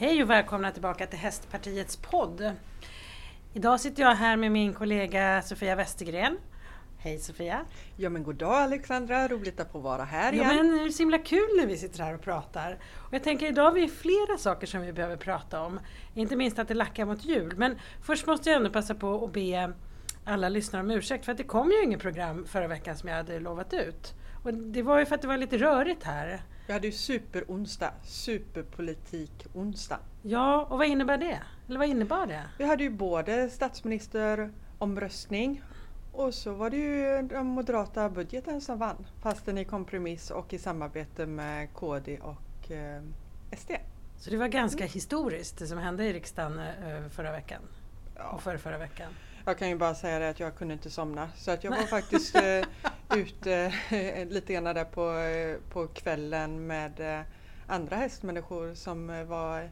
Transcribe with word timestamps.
Hej 0.00 0.22
och 0.22 0.30
välkomna 0.30 0.70
tillbaka 0.70 1.06
till 1.06 1.18
Hästpartiets 1.18 1.96
podd. 1.96 2.52
Idag 3.52 3.80
sitter 3.80 4.02
jag 4.02 4.14
här 4.14 4.36
med 4.36 4.52
min 4.52 4.74
kollega 4.74 5.42
Sofia 5.42 5.76
Westergren. 5.76 6.38
Hej 6.98 7.18
Sofia! 7.18 7.64
Ja 7.96 8.10
men 8.10 8.22
god 8.22 8.34
dag 8.34 8.54
Alexandra, 8.54 9.28
roligt 9.28 9.60
att 9.60 9.72
få 9.72 9.78
vara 9.78 10.04
här 10.04 10.32
Ja 10.32 10.52
igen. 10.52 10.66
men 10.66 10.78
det 10.78 10.84
är 10.84 10.88
så 10.88 11.02
himla 11.02 11.18
kul 11.18 11.48
när 11.56 11.66
vi 11.66 11.76
sitter 11.76 12.02
här 12.02 12.14
och 12.14 12.20
pratar. 12.20 12.78
Och 12.96 13.14
jag 13.14 13.22
tänker 13.22 13.48
idag 13.48 13.64
har 13.64 13.72
vi 13.72 13.88
flera 13.88 14.38
saker 14.38 14.66
som 14.66 14.80
vi 14.80 14.92
behöver 14.92 15.16
prata 15.16 15.60
om. 15.60 15.80
Inte 16.14 16.36
minst 16.36 16.58
att 16.58 16.68
det 16.68 16.74
lackar 16.74 17.04
mot 17.04 17.24
jul. 17.24 17.54
Men 17.56 17.78
först 18.02 18.26
måste 18.26 18.50
jag 18.50 18.56
ändå 18.56 18.70
passa 18.70 18.94
på 18.94 19.24
att 19.24 19.32
be 19.32 19.72
alla 20.24 20.48
lyssnare 20.48 20.82
om 20.82 20.90
ursäkt 20.90 21.24
för 21.24 21.32
att 21.32 21.38
det 21.38 21.44
kom 21.44 21.70
ju 21.70 21.84
inget 21.84 22.00
program 22.00 22.46
förra 22.46 22.68
veckan 22.68 22.96
som 22.96 23.08
jag 23.08 23.16
hade 23.16 23.40
lovat 23.40 23.72
ut. 23.72 24.14
Och 24.44 24.54
det 24.54 24.82
var 24.82 24.98
ju 24.98 25.06
för 25.06 25.14
att 25.14 25.22
det 25.22 25.28
var 25.28 25.36
lite 25.36 25.58
rörigt 25.58 26.04
här. 26.04 26.42
Vi 26.66 26.72
hade 26.72 26.86
ju 26.86 26.92
superonsdag, 26.92 27.92
superpolitik-onsdag. 28.04 29.98
Ja, 30.22 30.66
och 30.70 30.78
vad 30.78 30.86
innebär 30.86 31.18
det? 31.18 31.40
Eller 31.68 31.78
vad 31.78 31.88
innebar 31.88 32.26
det? 32.26 32.42
Vi 32.58 32.64
hade 32.64 32.82
ju 32.82 32.90
både 32.90 33.50
statsministeromröstning 33.50 35.62
och 36.12 36.34
så 36.34 36.52
var 36.52 36.70
det 36.70 36.76
ju 36.76 37.22
den 37.22 37.46
moderata 37.46 38.10
budgeten 38.10 38.60
som 38.60 38.78
vann. 38.78 39.06
Fastän 39.22 39.58
i 39.58 39.64
kompromiss 39.64 40.30
och 40.30 40.52
i 40.52 40.58
samarbete 40.58 41.26
med 41.26 41.74
KD 41.74 42.18
och 42.18 42.70
eh, 42.70 43.02
SD. 43.56 43.70
Så 44.18 44.30
det 44.30 44.36
var 44.36 44.48
ganska 44.48 44.84
historiskt 44.84 45.58
det 45.58 45.66
som 45.66 45.78
hände 45.78 46.04
i 46.04 46.12
riksdagen 46.12 46.58
eh, 46.58 47.08
förra 47.10 47.32
veckan. 47.32 47.62
Ja. 48.16 48.28
Och 48.28 48.42
förra, 48.42 48.58
förra 48.58 48.78
veckan. 48.78 49.12
Jag 49.44 49.58
kan 49.58 49.68
ju 49.68 49.76
bara 49.76 49.94
säga 49.94 50.18
det 50.18 50.28
att 50.28 50.40
jag 50.40 50.56
kunde 50.56 50.74
inte 50.74 50.90
somna 50.90 51.30
så 51.36 51.50
att 51.50 51.64
jag 51.64 51.70
var 51.70 51.82
faktiskt 51.86 52.34
eh, 52.34 52.42
ute 53.16 53.72
eh, 53.90 54.28
lite 54.28 54.52
grann 54.52 54.64
där 54.64 54.84
på, 54.84 55.10
eh, 55.10 55.56
på 55.72 55.86
kvällen 55.86 56.66
med 56.66 57.00
eh, 57.00 57.26
andra 57.66 57.96
hästmänniskor 57.96 58.74
som 58.74 59.26
var 59.28 59.70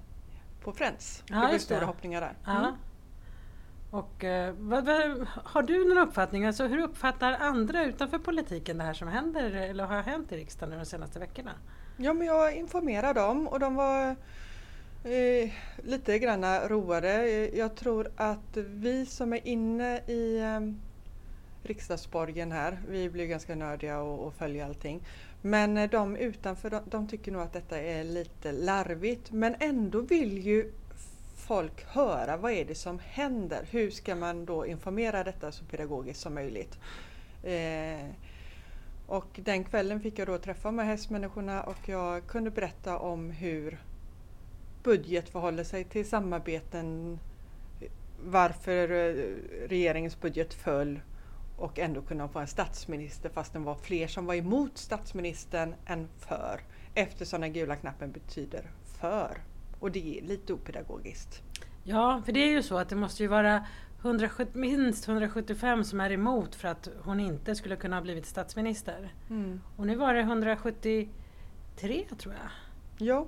på 0.64 0.72
Friends. 0.72 1.22
Ja, 1.26 1.46
det 1.46 1.52
just 1.52 1.64
stora 1.64 1.86
hoppningar 1.86 2.20
där. 2.20 2.34
Ja. 2.44 2.58
Mm. 2.58 2.72
Och 3.90 4.24
vad, 4.58 4.84
vad, 4.84 5.26
har 5.44 5.62
du 5.62 5.88
någon 5.88 6.08
uppfattning? 6.08 6.44
Alltså, 6.44 6.66
hur 6.66 6.78
uppfattar 6.78 7.32
andra 7.32 7.84
utanför 7.84 8.18
politiken 8.18 8.78
det 8.78 8.84
här 8.84 8.94
som 8.94 9.08
händer 9.08 9.50
eller 9.50 9.84
har 9.84 10.02
hänt 10.02 10.32
i 10.32 10.36
riksdagen 10.36 10.78
de 10.78 10.84
senaste 10.84 11.18
veckorna? 11.18 11.52
Ja 11.96 12.12
men 12.12 12.26
jag 12.26 12.56
informerade 12.56 13.20
dem 13.20 13.48
och 13.48 13.60
de 13.60 13.74
var 13.74 14.16
eh, 15.04 15.52
lite 15.84 16.18
grann 16.18 16.68
roade. 16.68 17.26
Jag 17.56 17.76
tror 17.76 18.10
att 18.16 18.56
vi 18.56 19.06
som 19.06 19.32
är 19.32 19.46
inne 19.46 19.98
i 19.98 20.38
eh, 20.38 20.87
riksdagsborgen 21.62 22.52
här, 22.52 22.78
vi 22.88 23.10
blir 23.10 23.26
ganska 23.26 23.54
nördiga 23.54 24.00
och, 24.00 24.26
och 24.26 24.34
följer 24.34 24.64
allting. 24.64 25.00
Men 25.42 25.76
eh, 25.76 25.90
de 25.90 26.16
utanför, 26.16 26.70
de, 26.70 26.80
de 26.84 27.08
tycker 27.08 27.32
nog 27.32 27.42
att 27.42 27.52
detta 27.52 27.78
är 27.80 28.04
lite 28.04 28.52
larvigt. 28.52 29.30
Men 29.30 29.54
ändå 29.60 30.00
vill 30.00 30.46
ju 30.46 30.72
folk 31.36 31.84
höra 31.84 32.36
vad 32.36 32.52
är 32.52 32.64
det 32.64 32.74
som 32.74 32.98
händer? 32.98 33.66
Hur 33.70 33.90
ska 33.90 34.14
man 34.14 34.44
då 34.44 34.66
informera 34.66 35.24
detta 35.24 35.52
så 35.52 35.64
pedagogiskt 35.64 36.20
som 36.20 36.34
möjligt? 36.34 36.78
Eh, 37.42 38.06
och 39.06 39.40
den 39.44 39.64
kvällen 39.64 40.00
fick 40.00 40.18
jag 40.18 40.28
då 40.28 40.38
träffa 40.38 40.70
med 40.70 40.86
hästmänniskorna 40.86 41.62
och 41.62 41.88
jag 41.88 42.26
kunde 42.26 42.50
berätta 42.50 42.98
om 42.98 43.30
hur 43.30 43.78
budget 44.82 45.28
förhåller 45.28 45.64
sig 45.64 45.84
till 45.84 46.08
samarbeten, 46.08 47.18
varför 48.24 48.90
eh, 48.90 49.14
regeringens 49.68 50.20
budget 50.20 50.54
föll 50.54 51.00
och 51.58 51.78
ändå 51.78 52.02
kunna 52.02 52.28
få 52.28 52.38
en 52.38 52.46
statsminister 52.46 53.28
fast 53.28 53.52
det 53.52 53.58
var 53.58 53.74
fler 53.74 54.06
som 54.06 54.26
var 54.26 54.34
emot 54.34 54.78
statsministern 54.78 55.74
än 55.86 56.08
för. 56.18 56.60
Eftersom 56.94 57.40
den 57.40 57.52
gula 57.52 57.76
knappen 57.76 58.12
betyder 58.12 58.70
för. 59.00 59.38
Och 59.80 59.90
det 59.92 60.18
är 60.18 60.22
lite 60.22 60.52
opedagogiskt. 60.52 61.42
Ja, 61.84 62.22
för 62.24 62.32
det 62.32 62.40
är 62.40 62.50
ju 62.50 62.62
så 62.62 62.78
att 62.78 62.88
det 62.88 62.96
måste 62.96 63.22
ju 63.22 63.28
vara 63.28 63.66
170, 64.02 64.50
minst 64.58 65.08
175 65.08 65.84
som 65.84 66.00
är 66.00 66.12
emot 66.12 66.54
för 66.54 66.68
att 66.68 66.88
hon 67.02 67.20
inte 67.20 67.54
skulle 67.54 67.76
kunna 67.76 67.96
ha 67.96 68.00
blivit 68.02 68.26
statsminister. 68.26 69.12
Och 69.76 69.86
nu 69.86 69.94
var 69.96 70.14
det 70.14 70.20
173 70.20 71.08
tror 72.18 72.34
jag. 72.34 72.50
Ja, 73.08 73.26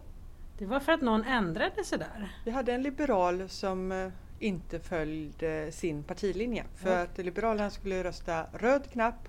Det 0.59 0.67
var 0.67 0.81
för 0.81 0.93
att 0.93 1.01
någon 1.01 1.25
ändrade 1.25 1.85
sig 1.85 1.99
där. 1.99 2.33
vi 2.45 2.51
hade 2.51 2.73
en 2.73 2.83
liberal 2.83 3.49
som 3.49 3.93
eh, 3.93 4.09
inte 4.41 4.81
följde 4.81 5.73
sin 5.73 6.03
partilinje. 6.03 6.65
För 6.75 6.91
Ja. 6.97 7.03
att 7.03 7.19
Liberalerna 7.19 7.71
skulle 7.71 8.05
rösta 8.05 8.47
röd 8.53 8.91
knapp 8.93 9.29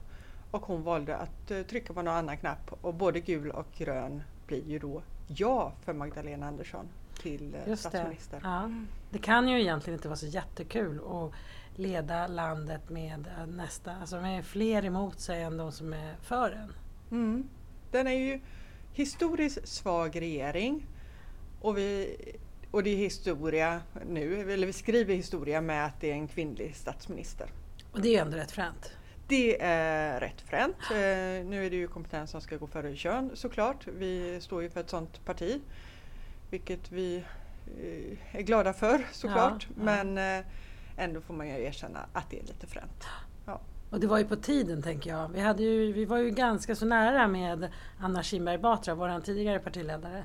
och 0.51 0.65
hon 0.65 0.83
valde 0.83 1.17
att 1.17 1.51
eh, 1.51 1.61
trycka 1.61 1.93
på 1.93 2.01
någon 2.01 2.13
annan 2.13 2.37
knapp. 2.37 2.71
Och 2.81 2.93
både 2.93 3.19
gul 3.19 3.51
och 3.51 3.67
grön 3.77 4.23
blir 4.47 4.67
ju 4.69 4.79
då 4.79 5.01
ja 5.27 5.73
för 5.85 5.93
Magdalena 5.93 6.47
Andersson 6.47 6.85
till 7.21 7.55
eh, 7.55 7.69
Just 7.69 7.83
det. 7.83 7.89
statsminister. 7.89 8.39
Ja. 8.43 8.71
Det 9.09 9.17
kan 9.19 9.47
ju 9.47 9.61
egentligen 9.61 9.97
inte 9.97 10.07
vara 10.07 10.17
så 10.17 10.25
jättekul 10.27 10.99
att 11.07 11.31
leda 11.79 12.27
landet 12.27 12.89
med 12.89 13.27
eh, 13.39 13.45
nästa, 13.47 13.95
alltså 13.95 14.21
med 14.21 14.45
fler 14.45 14.85
emot 14.85 15.19
sig 15.19 15.41
än 15.43 15.57
de 15.57 15.71
som 15.71 15.93
är 15.93 16.15
för 16.21 16.51
en. 16.51 16.73
Mm. 17.11 17.49
Den 17.91 18.07
är 18.07 18.11
ju 18.11 18.39
historiskt 18.93 19.67
svag 19.67 20.21
regering. 20.21 20.87
Och, 21.61 21.77
vi, 21.77 22.17
och 22.71 22.83
det 22.83 22.89
är 22.89 22.97
historia 22.97 23.81
nu, 24.05 24.51
eller 24.51 24.67
vi 24.67 24.73
skriver 24.73 25.15
historia 25.15 25.61
med 25.61 25.85
att 25.85 26.01
det 26.01 26.11
är 26.11 26.15
en 26.15 26.27
kvinnlig 26.27 26.75
statsminister. 26.75 27.51
Och 27.91 28.01
det 28.01 28.07
är 28.07 28.11
ju 28.11 28.17
ändå 28.17 28.37
rätt 28.37 28.51
fränt. 28.51 28.91
Det 29.27 29.61
är 29.61 30.19
rätt 30.19 30.41
fränt. 30.41 30.77
Eh, 30.91 31.47
nu 31.49 31.65
är 31.65 31.69
det 31.69 31.75
ju 31.75 31.87
kompetens 31.87 32.31
som 32.31 32.41
ska 32.41 32.57
gå 32.57 32.67
före 32.67 32.95
kön 32.95 33.31
såklart. 33.33 33.87
Vi 33.87 34.41
står 34.41 34.61
ju 34.61 34.69
för 34.69 34.79
ett 34.79 34.89
sådant 34.89 35.25
parti. 35.25 35.61
Vilket 36.49 36.91
vi 36.91 37.23
eh, 37.81 38.37
är 38.37 38.41
glada 38.41 38.73
för 38.73 39.07
såklart. 39.11 39.67
Ja, 39.69 39.75
ja. 39.77 39.83
Men 39.83 40.17
eh, 40.17 40.45
ändå 40.97 41.21
får 41.21 41.33
man 41.33 41.47
ju 41.47 41.63
erkänna 41.63 41.99
att 42.13 42.29
det 42.29 42.39
är 42.39 42.43
lite 42.43 42.67
fränt. 42.67 43.07
Och 43.91 43.99
det 43.99 44.07
var 44.07 44.17
ju 44.17 44.25
på 44.25 44.35
tiden 44.35 44.81
tänker 44.81 45.09
jag. 45.09 45.29
Vi, 45.29 45.39
hade 45.39 45.63
ju, 45.63 45.93
vi 45.93 46.05
var 46.05 46.17
ju 46.17 46.29
ganska 46.29 46.75
så 46.75 46.85
nära 46.85 47.27
med 47.27 47.69
Anna 47.99 48.23
Kinberg 48.23 48.57
Batra, 48.57 48.95
vår 48.95 49.21
tidigare 49.21 49.59
partiledare. 49.59 50.23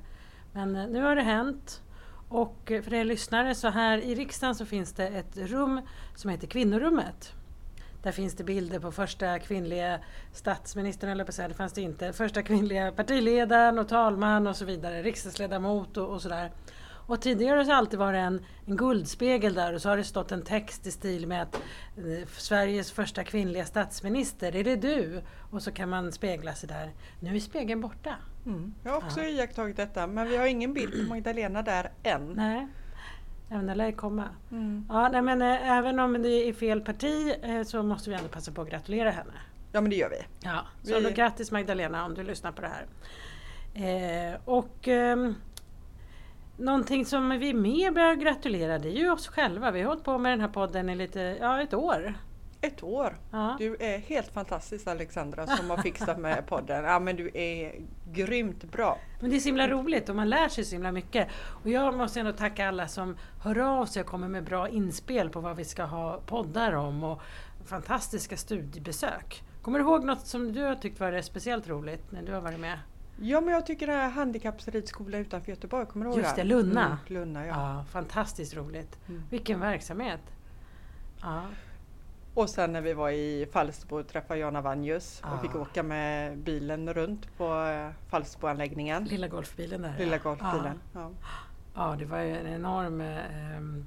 Men 0.52 0.72
nu 0.72 1.02
har 1.02 1.16
det 1.16 1.22
hänt. 1.22 1.82
Och 2.28 2.72
eh, 2.72 2.82
för 2.82 2.94
er 2.94 3.04
lyssnare 3.04 3.54
så 3.54 3.68
här 3.68 3.98
i 3.98 4.14
riksdagen 4.14 4.54
så 4.54 4.66
finns 4.66 4.92
det 4.92 5.08
ett 5.08 5.36
rum 5.36 5.80
som 6.14 6.30
heter 6.30 6.46
Kvinnorummet. 6.46 7.32
Där 8.02 8.12
finns 8.12 8.34
det 8.34 8.44
bilder 8.44 8.78
på 8.78 8.92
första 8.92 9.38
kvinnliga 9.38 9.98
statsministern, 10.32 11.10
eller 11.10 11.24
på 11.24 11.28
att 11.28 11.34
säga, 11.34 11.48
det 11.48 11.54
fanns 11.54 11.72
det 11.72 11.80
inte. 11.80 12.12
Första 12.12 12.42
kvinnliga 12.42 12.92
partiledaren 12.92 13.78
och 13.78 13.88
talman 13.88 14.46
och 14.46 14.56
så 14.56 14.64
vidare, 14.64 15.02
riksdagsledamot 15.02 15.96
och, 15.96 16.08
och 16.08 16.22
sådär. 16.22 16.50
Och 17.06 17.20
tidigare 17.20 17.64
så 17.64 17.70
har 17.70 17.74
det 17.74 17.78
alltid 17.78 17.98
varit 17.98 18.18
en, 18.18 18.44
en 18.66 18.76
guldspegel 18.76 19.54
där 19.54 19.72
och 19.74 19.82
så 19.82 19.88
har 19.88 19.96
det 19.96 20.04
stått 20.04 20.32
en 20.32 20.42
text 20.42 20.86
i 20.86 20.90
stil 20.90 21.26
med 21.26 21.42
att 21.42 21.54
eh, 21.96 22.28
Sveriges 22.36 22.92
första 22.92 23.24
kvinnliga 23.24 23.64
statsminister, 23.64 24.56
är 24.56 24.64
det 24.64 24.76
du? 24.76 25.22
Och 25.50 25.62
så 25.62 25.72
kan 25.72 25.88
man 25.88 26.12
spegla 26.12 26.54
sig 26.54 26.68
där. 26.68 26.90
Nu 27.20 27.36
är 27.36 27.40
spegeln 27.40 27.80
borta. 27.80 28.14
Mm. 28.46 28.74
Jag 28.84 28.90
har 28.90 28.98
också 28.98 29.20
Ja. 29.20 29.28
iakttagit 29.28 29.76
detta 29.76 30.06
men 30.06 30.28
vi 30.28 30.36
har 30.36 30.46
ingen 30.46 30.74
bild 30.74 30.92
på 30.92 31.08
Magdalena 31.14 31.62
där 31.62 31.90
än. 32.02 32.32
Nej, 32.32 32.66
även 33.50 33.66
lär 33.78 33.92
komma. 33.92 34.24
Mm. 34.50 34.86
Ja, 34.88 35.08
nej, 35.08 35.22
men 35.22 35.42
eh, 35.42 35.70
även 35.70 36.00
om 36.00 36.22
det 36.22 36.28
är 36.48 36.52
fel 36.52 36.80
parti 36.80 37.34
eh, 37.42 37.62
så 37.62 37.82
måste 37.82 38.10
vi 38.10 38.16
ändå 38.16 38.28
passa 38.28 38.52
på 38.52 38.62
att 38.62 38.70
gratulera 38.70 39.10
henne. 39.10 39.32
Ja 39.72 39.80
men 39.80 39.90
det 39.90 39.96
gör 39.96 40.10
vi. 40.10 40.16
Ja, 40.40 40.60
så 40.82 40.94
Vi- 40.94 41.00
då, 41.04 41.10
grattis 41.10 41.50
Magdalena 41.50 42.04
om 42.04 42.14
du 42.14 42.22
lyssnar 42.22 42.52
på 42.52 42.62
det 42.62 42.68
här. 42.68 42.86
Eh, 43.74 44.38
och 44.44 44.88
ehm, 44.88 45.34
någonting 46.56 47.06
som 47.06 47.38
vi 47.38 47.54
mer 47.54 47.90
bör 47.90 48.14
gratulera 48.14 48.78
det 48.78 48.88
är 48.88 48.92
ju 48.92 49.10
oss 49.10 49.28
själva. 49.28 49.70
Vi 49.70 49.80
har 49.80 49.88
hållit 49.88 50.04
på 50.04 50.18
med 50.18 50.32
den 50.32 50.40
här 50.40 50.48
podden 50.48 50.90
i 50.90 50.94
lite, 50.94 51.36
ja 51.40 51.62
ett 51.62 51.74
år. 51.74 52.14
Ett 52.60 52.82
år. 52.82 53.18
Ja. 53.30 53.56
Du 53.58 53.76
är 53.80 53.98
helt 53.98 54.28
fantastisk 54.32 54.86
Alexandra 54.86 55.46
som 55.46 55.70
har 55.70 55.76
fixat 55.76 56.18
med 56.18 56.46
podden. 56.48 56.84
Ja 56.84 56.98
men 56.98 57.16
du 57.16 57.30
är 57.34 57.74
grymt 58.12 58.64
bra. 58.64 58.98
Men 59.20 59.30
det 59.30 59.36
är 59.36 59.40
så 59.40 59.48
himla 59.48 59.68
roligt 59.68 60.08
och 60.08 60.16
man 60.16 60.28
lär 60.28 60.48
sig 60.48 60.64
så 60.64 60.74
himla 60.74 60.92
mycket. 60.92 61.28
Och 61.62 61.70
jag 61.70 61.94
måste 61.94 62.20
ändå 62.20 62.32
tacka 62.32 62.68
alla 62.68 62.88
som 62.88 63.16
hör 63.42 63.58
av 63.58 63.86
sig 63.86 64.02
och 64.02 64.08
kommer 64.08 64.28
med 64.28 64.44
bra 64.44 64.68
inspel 64.68 65.30
på 65.30 65.40
vad 65.40 65.56
vi 65.56 65.64
ska 65.64 65.84
ha 65.84 66.20
poddar 66.26 66.72
om 66.72 67.04
och 67.04 67.22
fantastiska 67.64 68.36
studiebesök. 68.36 69.42
Kommer 69.62 69.78
du 69.78 69.84
ihåg 69.84 70.04
något 70.04 70.26
som 70.26 70.52
du 70.52 70.62
har 70.62 70.74
tyckt 70.74 71.00
varit 71.00 71.24
speciellt 71.24 71.68
roligt 71.68 72.12
när 72.12 72.22
du 72.22 72.32
har 72.32 72.40
varit 72.40 72.60
med? 72.60 72.78
Ja 73.20 73.40
men 73.40 73.54
jag 73.54 73.66
tycker 73.66 73.86
den 73.86 73.96
här 73.96 74.10
handikappsridskola 74.10 75.18
utanför 75.18 75.50
Göteborg, 75.52 75.86
kommer 75.86 76.04
du 76.06 76.10
ihåg 76.12 76.20
Just 76.20 76.36
det, 76.36 76.44
Lunna. 76.44 76.84
Mm, 76.86 76.96
Lunna 77.06 77.46
ja. 77.46 77.76
Ja, 77.76 77.84
fantastiskt 77.90 78.54
roligt. 78.56 78.98
Mm. 79.08 79.22
Vilken 79.30 79.60
verksamhet! 79.60 80.20
Ja, 81.22 81.42
Och 82.34 82.50
sen 82.50 82.72
när 82.72 82.80
vi 82.80 82.92
var 82.94 83.10
i 83.10 83.48
Falsterbo 83.52 83.98
och 84.00 84.08
träffade 84.08 84.40
Jana 84.40 84.60
Vanjus 84.60 85.20
Ah. 85.24 85.34
och 85.34 85.40
fick 85.40 85.54
åka 85.54 85.82
med 85.82 86.38
bilen 86.38 86.94
runt 86.94 87.36
på 87.36 87.44
eh, 87.64 87.90
Falsterboanläggningen. 88.10 89.04
lilla 89.04 89.28
golfbilen 89.28 89.82
där. 89.82 89.94
Lilla 89.98 90.16
ja. 90.16 90.22
golfbilen. 90.22 90.80
Ja. 90.94 91.10
Ja, 91.74 91.90
ja, 91.90 91.96
det 91.98 92.04
var 92.04 92.18
ju 92.18 92.36
en 92.36 92.46
enorm 92.46 93.00
eh, 93.00 93.86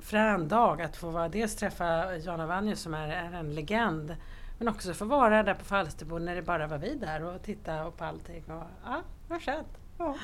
frän 0.00 0.48
dag 0.48 0.82
att 0.82 0.96
få 0.96 1.10
vara, 1.10 1.28
dels 1.28 1.56
träffa 1.56 2.16
Jana 2.16 2.46
Vanjus 2.46 2.80
som 2.80 2.94
är, 2.94 3.08
är 3.08 3.32
en 3.32 3.54
legend 3.54 4.16
men 4.58 4.68
också 4.68 4.94
få 4.94 5.04
vara 5.04 5.42
där 5.42 5.54
på 5.54 5.64
Falsterbo 5.64 6.18
när 6.18 6.34
det 6.34 6.42
bara 6.42 6.66
var 6.66 6.78
vi 6.78 6.94
där 6.94 7.24
och 7.24 7.42
titta 7.42 7.86
och 7.86 7.96
på 7.96 8.04
allting. 8.04 8.44
Och, 8.44 8.64
ja, 8.84 9.02
vad 9.28 9.42
skönt! 9.42 9.78
Ja. 9.98 10.16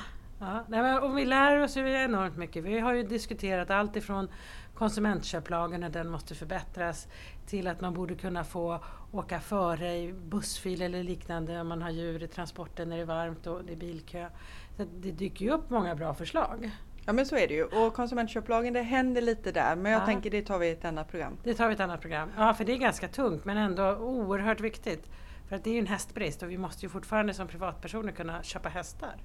Ja, 0.69 0.99
och 0.99 1.17
vi 1.17 1.25
lär 1.25 1.59
oss 1.59 1.77
ju 1.77 1.89
enormt 1.89 2.37
mycket. 2.37 2.63
Vi 2.63 2.79
har 2.79 2.93
ju 2.93 3.03
diskuterat 3.03 3.69
allt 3.69 3.95
ifrån 3.95 4.27
konsumentköplagen 4.73 5.83
och 5.83 5.91
den 5.91 6.09
måste 6.09 6.35
förbättras 6.35 7.07
till 7.45 7.67
att 7.67 7.81
man 7.81 7.93
borde 7.93 8.15
kunna 8.15 8.43
få 8.43 8.79
åka 9.11 9.39
före 9.39 9.95
i 9.97 10.13
bussfil 10.13 10.81
eller 10.81 11.03
liknande 11.03 11.61
om 11.61 11.67
man 11.67 11.81
har 11.81 11.89
djur 11.89 12.23
i 12.23 12.27
transporten 12.27 12.89
när 12.89 12.95
det 12.95 13.01
är 13.01 13.05
varmt 13.05 13.47
och 13.47 13.65
det 13.65 13.73
är 13.73 13.77
bilkö. 13.77 14.29
Så 14.77 14.85
det 14.95 15.11
dyker 15.11 15.45
ju 15.45 15.51
upp 15.51 15.69
många 15.69 15.95
bra 15.95 16.13
förslag. 16.13 16.71
Ja 17.05 17.13
men 17.13 17.25
så 17.25 17.35
är 17.35 17.47
det 17.47 17.53
ju 17.53 17.63
och 17.63 17.93
konsumentköplagen 17.93 18.73
det 18.73 18.81
händer 18.81 19.21
lite 19.21 19.51
där 19.51 19.75
men 19.75 19.91
jag 19.91 20.01
Ja. 20.01 20.05
tänker 20.05 20.29
det 20.29 20.41
tar 20.41 20.59
vi 20.59 20.67
i 20.67 20.71
ett 20.71 20.85
annat 20.85 21.07
program. 21.11 21.37
Det 21.43 21.53
tar 21.53 21.65
vi 21.67 21.71
i 21.71 21.75
ett 21.75 21.79
annat 21.79 22.01
program. 22.01 22.31
Ja, 22.37 22.53
för 22.53 22.65
det 22.65 22.73
är 22.73 22.77
ganska 22.77 23.07
tungt 23.07 23.45
men 23.45 23.57
ändå 23.57 23.95
oerhört 23.95 24.61
viktigt. 24.61 25.09
För 25.49 25.55
att 25.55 25.63
det 25.63 25.69
är 25.69 25.73
ju 25.73 25.79
en 25.79 25.87
hästbrist 25.87 26.43
och 26.43 26.51
vi 26.51 26.57
måste 26.57 26.85
ju 26.85 26.89
fortfarande 26.89 27.33
som 27.33 27.47
privatpersoner 27.47 28.11
kunna 28.11 28.43
köpa 28.43 28.69
hästar. 28.69 29.15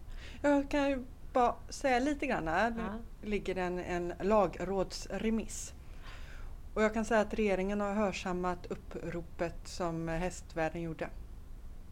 Jag 0.42 0.70
kan 0.70 0.88
ju 0.90 1.04
bara 1.32 1.54
säga 1.69 1.98
lite 1.98 2.26
grann 2.26 2.48
här. 2.48 2.75
Ja. 2.78 2.94
Ligger 3.28 3.56
en, 3.56 3.78
en 3.78 4.12
lagrådsremiss. 4.20 5.72
Och 6.74 6.82
jag 6.82 6.94
kan 6.94 7.04
säga 7.04 7.20
att 7.20 7.34
regeringen 7.34 7.81
har 7.81 7.94
hörsammat 7.94 8.66
uppropet 8.66 9.69
som 9.69 10.08
hästvärlden 10.08 10.82
gjorde. 10.82 11.08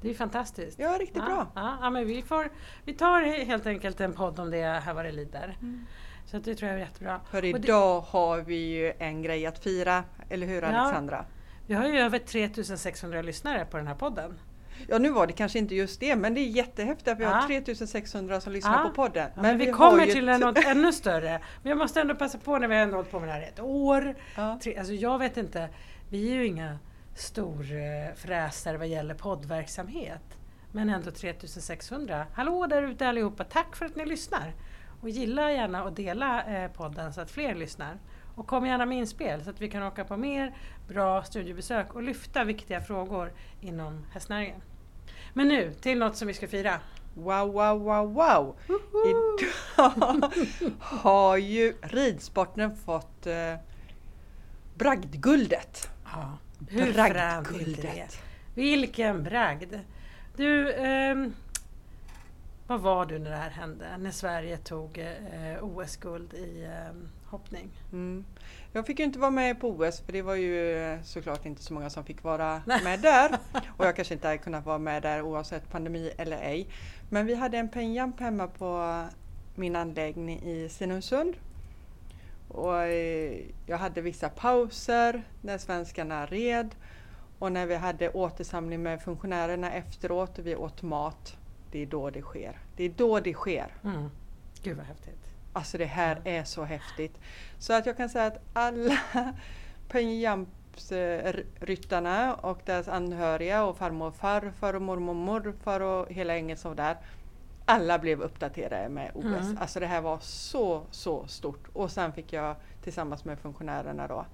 Det 0.06 0.10
är 0.12 0.14
fantastiskt. 0.14 0.78
Ja, 0.78 0.88
riktigt 1.00 1.16
ja, 1.16 1.24
bra. 1.26 1.46
Ja, 1.54 1.78
ja, 1.80 1.90
men 1.90 2.06
vi, 2.06 2.22
får, 2.22 2.48
vi 2.84 2.92
tar 2.92 3.22
helt 3.44 3.66
enkelt 3.66 4.00
en 4.00 4.12
podd 4.12 4.40
om 4.40 4.50
det 4.50 4.62
här 4.62 4.94
vad 4.94 5.04
det 5.04 5.12
lider. 5.12 5.56
Så 6.24 6.36
att 6.36 6.44
det 6.44 6.54
tror 6.54 6.70
jag 6.70 6.80
är 6.80 6.84
jättebra. 6.84 7.20
För 7.30 7.36
Och 7.38 7.42
det- 7.42 7.48
idag 7.48 8.00
har 8.00 8.38
vi 8.38 8.56
ju 8.56 8.92
en 8.98 9.22
grej 9.22 9.46
att 9.46 9.64
fira, 9.64 10.04
eller 10.28 10.46
hur 10.46 10.62
Ja. 10.62 10.68
Alexandra? 10.68 11.24
Vi 11.66 11.74
har 11.74 11.88
ju 11.88 11.98
över 11.98 12.18
3600 12.18 13.22
lyssnare 13.22 13.64
på 13.70 13.76
den 13.76 13.86
här 13.86 13.94
podden. 13.94 14.40
Ja 14.88 14.98
nu 14.98 15.10
var 15.10 15.26
det 15.26 15.32
kanske 15.32 15.58
inte 15.58 15.74
just 15.74 16.00
det 16.00 16.16
men 16.16 16.34
det 16.34 16.40
är 16.40 16.48
jättehäftigt 16.48 17.08
att 17.08 17.18
vi 17.20 17.24
Ja. 17.24 17.30
har 17.30 17.46
3600 17.46 18.40
som 18.40 18.52
lyssnar 18.52 18.82
Ja. 18.82 18.88
på 18.88 18.94
podden. 18.94 19.30
Ja, 19.36 19.42
men 19.42 19.58
vi, 19.58 19.66
har 19.66 19.72
kommer 19.72 20.06
till 20.06 20.24
något 20.26 20.58
ännu 20.66 20.92
större. 20.92 21.40
Men 21.62 21.70
jag 21.70 21.78
måste 21.78 22.00
ändå 22.00 22.14
passa 22.14 22.38
på 22.38 22.58
när 22.58 22.68
vi 22.68 22.74
har 22.74 22.82
ändå 22.82 22.96
hållit 22.96 23.10
på 23.10 23.20
med 23.20 23.28
det 23.28 23.32
här 23.32 23.42
ett 23.42 23.60
år. 23.60 24.14
Ja. 24.36 24.58
Tre, 24.62 24.76
alltså 24.78 24.92
jag 24.92 25.18
vet 25.18 25.36
inte, 25.36 25.68
vi 26.10 26.30
är 26.30 26.34
ju 26.34 26.46
inga 26.46 26.78
storfräsare 27.16 28.76
vad 28.76 28.88
gäller 28.88 29.14
poddverksamhet. 29.14 30.22
Men 30.72 30.90
ändå 30.90 31.10
3600. 31.10 32.26
Hallå 32.32 32.66
där 32.66 32.82
ute 32.82 33.08
allihopa, 33.08 33.44
tack 33.44 33.76
för 33.76 33.86
att 33.86 33.96
ni 33.96 34.06
lyssnar! 34.06 34.52
Och 35.00 35.08
gilla 35.08 35.52
gärna 35.52 35.84
och 35.84 35.92
dela 35.92 36.44
eh, 36.44 36.70
podden 36.70 37.12
så 37.12 37.20
att 37.20 37.30
fler 37.30 37.54
lyssnar. 37.54 37.98
Och 38.34 38.46
kom 38.46 38.66
gärna 38.66 38.86
med 38.86 38.98
inspel 38.98 39.44
så 39.44 39.50
att 39.50 39.60
vi 39.60 39.70
kan 39.70 39.82
åka 39.82 40.04
på 40.04 40.16
mer 40.16 40.56
bra 40.88 41.22
studiebesök 41.22 41.94
och 41.94 42.02
lyfta 42.02 42.44
viktiga 42.44 42.80
frågor 42.80 43.32
inom 43.60 44.06
hästnäringen. 44.12 44.60
Men 45.32 45.48
nu 45.48 45.72
till 45.72 45.98
något 45.98 46.16
som 46.16 46.28
vi 46.28 46.34
ska 46.34 46.48
fira. 46.48 46.80
Wow, 47.14 47.52
wow, 47.52 47.80
wow, 47.80 48.14
wow! 48.14 48.56
Idag 49.08 50.30
har 50.80 51.36
ju 51.36 51.76
ridsporten 51.82 52.76
fått 52.76 53.26
eh, 53.26 53.54
bragdguldet. 54.74 55.90
Ja, 56.04 56.38
hur 56.68 56.86
det? 56.86 56.92
Bragdguldet. 56.92 58.18
Vilken 58.54 59.22
bragd! 59.22 59.74
Du, 60.36 60.72
ehm, 60.74 61.34
vad 62.66 62.80
var 62.80 63.06
du 63.06 63.18
när 63.18 63.30
det 63.30 63.36
här 63.36 63.50
hände? 63.50 63.96
När 63.98 64.10
Sverige 64.10 64.56
tog 64.56 64.98
eh, 64.98 65.64
OS-guld 65.64 66.34
i 66.34 66.64
ehm, 66.64 67.08
hoppning? 67.26 67.70
Mm. 67.92 68.24
Jag 68.72 68.86
fick 68.86 68.98
ju 68.98 69.04
inte 69.04 69.18
vara 69.18 69.30
med 69.30 69.60
på 69.60 69.70
OS 69.70 70.00
för 70.00 70.12
det 70.12 70.22
var 70.22 70.34
ju 70.34 70.78
eh, 70.78 71.02
såklart 71.02 71.46
inte 71.46 71.62
så 71.62 71.74
många 71.74 71.90
som 71.90 72.04
fick 72.04 72.22
vara 72.22 72.62
med 72.84 73.00
där. 73.00 73.38
Och 73.66 73.86
jag 73.86 73.96
kanske 73.96 74.14
inte 74.14 74.26
hade 74.26 74.38
kunnat 74.38 74.66
vara 74.66 74.78
med 74.78 75.02
där 75.02 75.22
oavsett 75.22 75.70
pandemi 75.70 76.12
eller 76.18 76.36
ej. 76.36 76.66
Men 77.10 77.26
vi 77.26 77.34
hade 77.34 77.58
en 77.58 77.68
penjamp 77.68 78.20
hemma 78.20 78.46
på 78.46 79.02
min 79.54 79.76
anläggning 79.76 80.42
i 80.42 80.68
Stenungsund. 80.68 81.34
Och 82.48 82.82
eh, 82.82 83.40
jag 83.66 83.78
hade 83.78 84.00
vissa 84.00 84.28
pauser 84.28 85.22
när 85.40 85.58
svenskarna 85.58 86.26
red. 86.26 86.75
Och 87.38 87.52
när 87.52 87.66
vi 87.66 87.76
hade 87.76 88.10
återsamling 88.10 88.82
med 88.82 89.02
funktionärerna 89.02 89.72
efteråt 89.72 90.38
och 90.38 90.46
vi 90.46 90.56
åt 90.56 90.82
mat. 90.82 91.37
Det 91.70 91.82
är 91.82 91.87
då 91.87 92.10
det 92.10 92.22
sker. 92.22 92.58
Det 92.76 92.84
är 92.84 92.88
då 92.88 93.20
det 93.20 93.34
sker. 93.34 93.75
Mm. 93.84 94.10
Gud 94.62 94.76
vad 94.76 94.87
häftigt! 94.87 95.32
Alltså 95.52 95.78
det 95.78 95.84
här 95.84 96.20
är 96.25 96.44
så 96.44 96.64
häftigt. 96.64 97.19
Så 97.58 97.72
att 97.72 97.87
jag 97.87 97.96
kan 97.96 98.08
säga 98.08 98.26
att 98.26 98.40
alla 98.52 98.99
penjampsryttarna 99.88 102.34
och 102.34 102.60
deras 102.64 102.88
anhöriga 102.88 103.64
och 103.64 103.76
farmor 103.76 104.08
och 104.08 104.16
farfar 104.16 104.75
och 104.75 104.82
mormor 104.82 105.12
och 105.12 105.16
morfar 105.16 105.81
och 105.81 106.12
hela 106.12 106.34
gänget 106.34 106.58
som 106.58 106.70
var 106.70 106.76
där. 106.76 106.96
Alla 107.68 107.98
blev 107.98 108.20
uppdaterade 108.20 108.88
med 108.88 109.10
OS. 109.14 109.24
Mm. 109.24 109.58
Alltså 109.60 109.80
det 109.80 109.86
här 109.86 110.00
var 110.00 110.18
så, 110.20 110.82
så 110.90 111.26
stort. 111.26 111.68
Och 111.72 111.90
sen 111.90 112.12
fick 112.12 112.32
jag 112.32 112.56
tillsammans 112.82 113.24
med 113.24 113.38
funktionärerna 113.38 114.06
då 114.06 114.26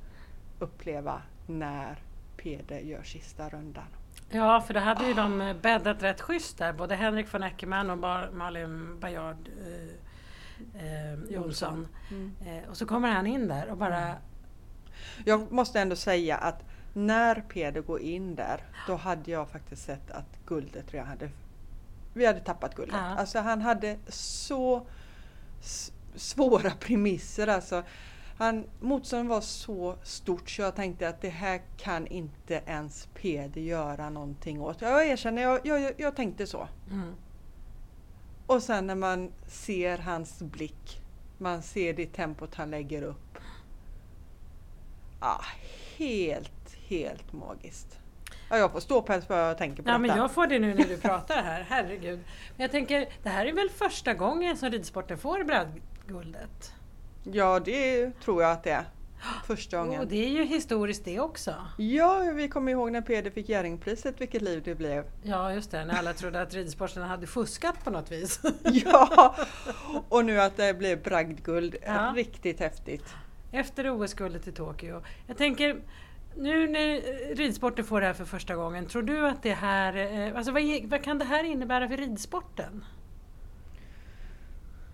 uppleva 0.58 1.22
när 1.46 1.98
Peder 2.36 2.78
gör 2.78 3.02
sista 3.02 3.48
rundan. 3.48 3.84
Ja, 4.30 4.60
för 4.60 4.74
då 4.74 4.80
hade 4.80 5.06
ju 5.06 5.14
de 5.14 5.40
eh, 5.40 5.56
bäddat 5.56 6.02
rätt 6.02 6.20
schysst 6.20 6.58
där, 6.58 6.72
både 6.72 6.94
Henrik 6.94 7.34
von 7.34 7.42
Eckermann 7.42 7.90
och 7.90 7.98
Bar- 7.98 8.30
Malin 8.32 9.00
Bajard 9.00 9.48
eh, 9.66 10.82
eh, 10.84 11.18
Jonsson. 11.30 11.88
Mm. 12.10 12.32
Eh, 12.46 12.70
och 12.70 12.76
så 12.76 12.86
kommer 12.86 13.10
han 13.10 13.26
in 13.26 13.48
där 13.48 13.70
och 13.70 13.76
bara 13.76 14.14
Jag 15.24 15.52
måste 15.52 15.80
ändå 15.80 15.96
säga 15.96 16.36
att 16.36 16.64
när 16.92 17.40
Peder 17.40 17.80
går 17.80 18.00
in 18.00 18.34
där, 18.34 18.60
då 18.86 18.96
hade 18.96 19.30
jag 19.30 19.48
faktiskt 19.48 19.84
sett 19.84 20.10
att 20.10 20.38
guldet 20.46 20.92
redan 20.92 21.06
hade... 21.08 21.30
Vi 22.12 22.26
hade 22.26 22.40
tappat 22.40 22.74
guldet. 22.74 22.96
Ja. 22.96 23.00
Alltså 23.18 23.38
han 23.38 23.60
hade 23.62 23.96
så 24.08 24.86
svåra 26.14 26.70
premisser 26.70 27.46
alltså. 27.46 27.82
Han, 28.38 28.64
motståndet 28.80 29.28
var 29.30 29.40
så 29.40 29.96
stort 30.02 30.50
så 30.50 30.62
jag 30.62 30.76
tänkte 30.76 31.08
att 31.08 31.20
det 31.20 31.28
här 31.28 31.62
kan 31.76 32.06
inte 32.06 32.62
ens 32.66 33.08
Peder 33.14 33.60
göra 33.60 34.10
någonting 34.10 34.60
åt. 34.60 34.80
Jag 34.82 35.06
erkänner, 35.06 35.42
jag, 35.42 35.66
jag, 35.66 35.92
jag 35.96 36.16
tänkte 36.16 36.46
så. 36.46 36.68
mm, 36.90 37.14
Och 38.46 38.62
sen 38.62 38.86
när 38.86 38.94
man 38.94 39.32
ser 39.46 39.98
hans 39.98 40.42
blick, 40.42 41.00
man 41.38 41.62
ser 41.62 41.94
det 41.94 42.06
tempot 42.06 42.54
han 42.54 42.70
lägger 42.70 43.02
upp. 43.02 43.38
Ah, 45.20 45.44
helt, 45.96 46.74
helt 46.86 47.32
magiskt. 47.32 47.98
Ja, 48.52 48.58
jag 48.58 48.72
får 48.72 48.80
stå 48.80 49.02
på 49.02 49.20
vad 49.28 49.38
jag 49.38 49.58
tänker 49.58 49.82
på 49.82 49.88
Ja, 49.88 49.92
detta. 49.92 49.98
men 49.98 50.16
jag 50.16 50.30
får 50.32 50.46
det 50.46 50.58
nu 50.58 50.74
när 50.74 50.84
du 50.84 50.96
pratar 50.96 51.42
här, 51.42 51.66
herregud. 51.68 52.18
Men 52.56 52.62
jag 52.64 52.70
tänker, 52.70 53.08
det 53.22 53.28
här 53.28 53.46
är 53.46 53.52
väl 53.52 53.70
första 53.70 54.14
gången 54.14 54.56
som 54.56 54.70
ridsporten 54.70 55.18
får 55.18 55.44
brödguldet? 55.44 56.72
Ja, 57.24 57.60
det 57.64 58.10
tror 58.20 58.42
jag 58.42 58.52
att 58.52 58.64
det 58.64 58.70
är. 58.70 58.84
Första 59.46 59.78
gången. 59.78 60.00
Och 60.00 60.06
det 60.06 60.24
är 60.24 60.28
ju 60.28 60.44
historiskt 60.44 61.04
det 61.04 61.20
också. 61.20 61.54
Ja, 61.78 62.18
vi 62.34 62.48
kommer 62.48 62.72
ihåg 62.72 62.92
när 62.92 63.00
Peder 63.00 63.30
fick 63.30 63.48
Jerringpriset, 63.48 64.20
vilket 64.20 64.42
liv 64.42 64.62
det 64.64 64.74
blev. 64.74 65.04
Ja, 65.22 65.52
just 65.52 65.70
det, 65.70 65.84
när 65.84 65.98
alla 65.98 66.12
trodde 66.12 66.42
att 66.42 66.54
ridsporten 66.54 67.02
hade 67.02 67.26
fuskat 67.26 67.84
på 67.84 67.90
något 67.90 68.12
vis. 68.12 68.40
Ja! 68.64 69.34
Och 70.08 70.24
nu 70.24 70.40
att 70.40 70.56
det 70.56 70.74
blev 70.78 71.02
bragdguld. 71.02 71.76
Ja. 71.86 72.12
Riktigt 72.16 72.60
häftigt. 72.60 73.14
Efter 73.52 73.90
OS-guldet 74.04 74.48
i 74.48 74.52
Tokyo. 74.52 75.02
Jag 75.26 75.36
tänker, 75.36 75.76
nu 76.36 76.68
när 76.68 77.00
ridsporten 77.34 77.84
får 77.84 78.00
det 78.00 78.06
här 78.06 78.14
för 78.14 78.24
första 78.24 78.54
gången, 78.54 78.86
tror 78.86 79.02
du 79.02 79.26
att 79.26 79.42
det 79.42 79.52
här, 79.52 79.96
eh, 79.96 80.36
alltså 80.36 80.52
vad, 80.52 80.62
vad 80.84 81.02
kan 81.02 81.18
det 81.18 81.24
här 81.24 81.44
innebära 81.44 81.88
för 81.88 81.96
ridsporten? 81.96 82.84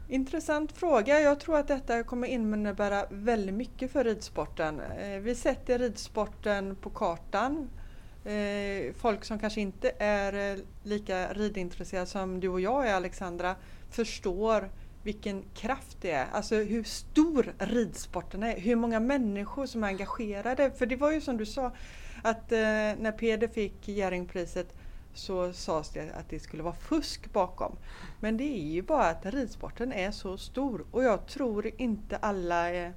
Intressant 0.09 0.73
fråga. 0.73 1.21
Jag 1.21 1.41
tror 1.41 1.59
att 1.59 1.69
detta 1.69 2.03
kommer 2.03 2.29
innebära 2.29 3.07
väldigt 3.11 3.55
mycket 3.55 3.93
för 3.93 4.05
ridsporten. 4.05 4.81
Eh, 4.81 5.19
vi 5.19 5.35
sätter 5.35 5.79
ridsporten 5.79 6.77
på 6.77 6.91
kartan. 6.91 7.71
Eh, 8.25 8.95
folk 8.95 9.25
som 9.25 9.39
kanske 9.39 9.61
inte 9.61 9.93
är 9.99 10.59
lika 10.83 11.33
ridintresserade 11.33 12.07
som 12.07 12.41
du 12.41 12.49
och 12.49 12.61
jag 12.61 12.89
är 12.89 12.95
Alexandra 12.95 13.55
förstår 13.91 14.71
vilken 15.09 15.45
kraft 15.55 15.97
det 16.01 16.11
är. 16.11 16.27
Alltså 16.33 16.55
hur 16.55 16.85
stor 16.85 17.55
ridsporten 17.59 18.43
är. 18.43 18.61
Hur 18.61 18.77
många 18.77 19.01
människor 19.01 19.67
som 19.67 19.85
är 19.85 19.89
engagerade. 19.89 20.71
För 20.71 20.87
det 20.87 20.97
var 20.97 21.13
ju 21.13 21.21
som 21.21 21.37
du 21.37 21.47
sa 21.47 21.73
att 22.23 22.53
eh, 22.53 22.59
när 22.99 23.13
Peder 23.13 23.49
fick 23.49 23.89
Jerringpriset 23.89 24.75
så 25.15 25.53
sades 25.53 25.91
det 25.91 26.13
att 26.15 26.31
det 26.31 26.41
skulle 26.41 26.63
vara 26.63 26.75
fusk 26.75 27.33
bakom. 27.33 27.77
Men 28.21 28.37
det 28.37 28.45
är 28.45 28.73
ju 28.73 28.83
bara 28.83 29.09
att 29.09 29.27
ridsporten 29.27 29.93
är 29.93 30.11
så 30.11 30.39
stor 30.39 30.87
och 30.91 31.05
jag 31.05 31.27
tror 31.27 31.71
inte 31.77 32.17
alla 32.17 32.73
eh, 32.73 32.91